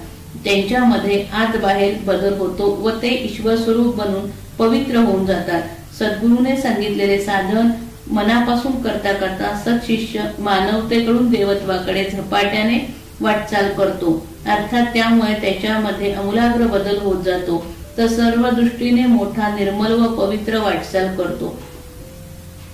त्यांच्यामध्ये 0.44 1.24
आत 1.32 1.56
बाहेर 1.62 1.94
बदल 2.06 2.34
होतो 2.38 2.70
व 2.82 2.90
ते 3.02 3.08
ईश्वर 3.24 3.56
स्वरूप 3.56 3.94
बनून 3.96 4.30
पवित्र 4.58 4.96
होऊन 4.96 5.26
जातात. 5.26 5.62
सद्गुरूने 5.98 6.56
सांगितलेले 6.56 7.18
साधन 7.18 7.70
मनापासून 8.10 8.80
करता 8.82 9.12
करता 9.12 9.54
सत्शिष्य 9.64 10.22
मानवतेकडून 10.38 11.30
देवत्वाकडे 11.30 12.04
झपाट्याने 12.04 12.78
वाटचाल 13.20 13.68
करतो. 13.72 14.12
अर्थात 14.46 14.86
त्यामुळे 14.94 15.34
त्याच्यामध्ये 15.34 16.12
अमूलाग्र 16.12 16.66
बदल 16.66 16.98
होत 16.98 17.24
जातो. 17.24 17.64
तर 17.98 18.06
सर्व 18.06 18.50
दृष्टीने 18.50 19.06
मोठा 19.06 19.54
निर्मल 19.54 19.92
व 19.92 20.14
पवित्र 20.14 20.58
वाटचाल 20.58 21.16
करतो. 21.16 21.62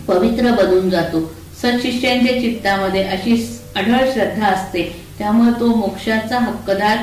पवित्र 0.06 0.50
बनून 0.50 0.90
जातो. 0.90 1.34
सत्शिष्यांच्या 1.62 2.40
चित्तामध्ये 2.40 3.02
अशी 3.02 3.58
आढळ 3.76 4.12
श्रद्धा 4.12 4.46
असते. 4.46 5.04
त्यामुळे 5.18 5.60
तो 5.60 5.74
मोक्षाचा 5.74 6.38
हक्कदार 6.38 6.98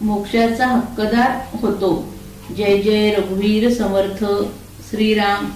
मोक्षाचा 0.00 0.66
हक्कदार 0.66 1.56
होतो. 1.56 2.12
जय 2.56 2.82
जय 2.82 3.14
रघुवीर 3.14 3.72
समर्थ 3.72 4.24
श्रीराम. 4.90 5.50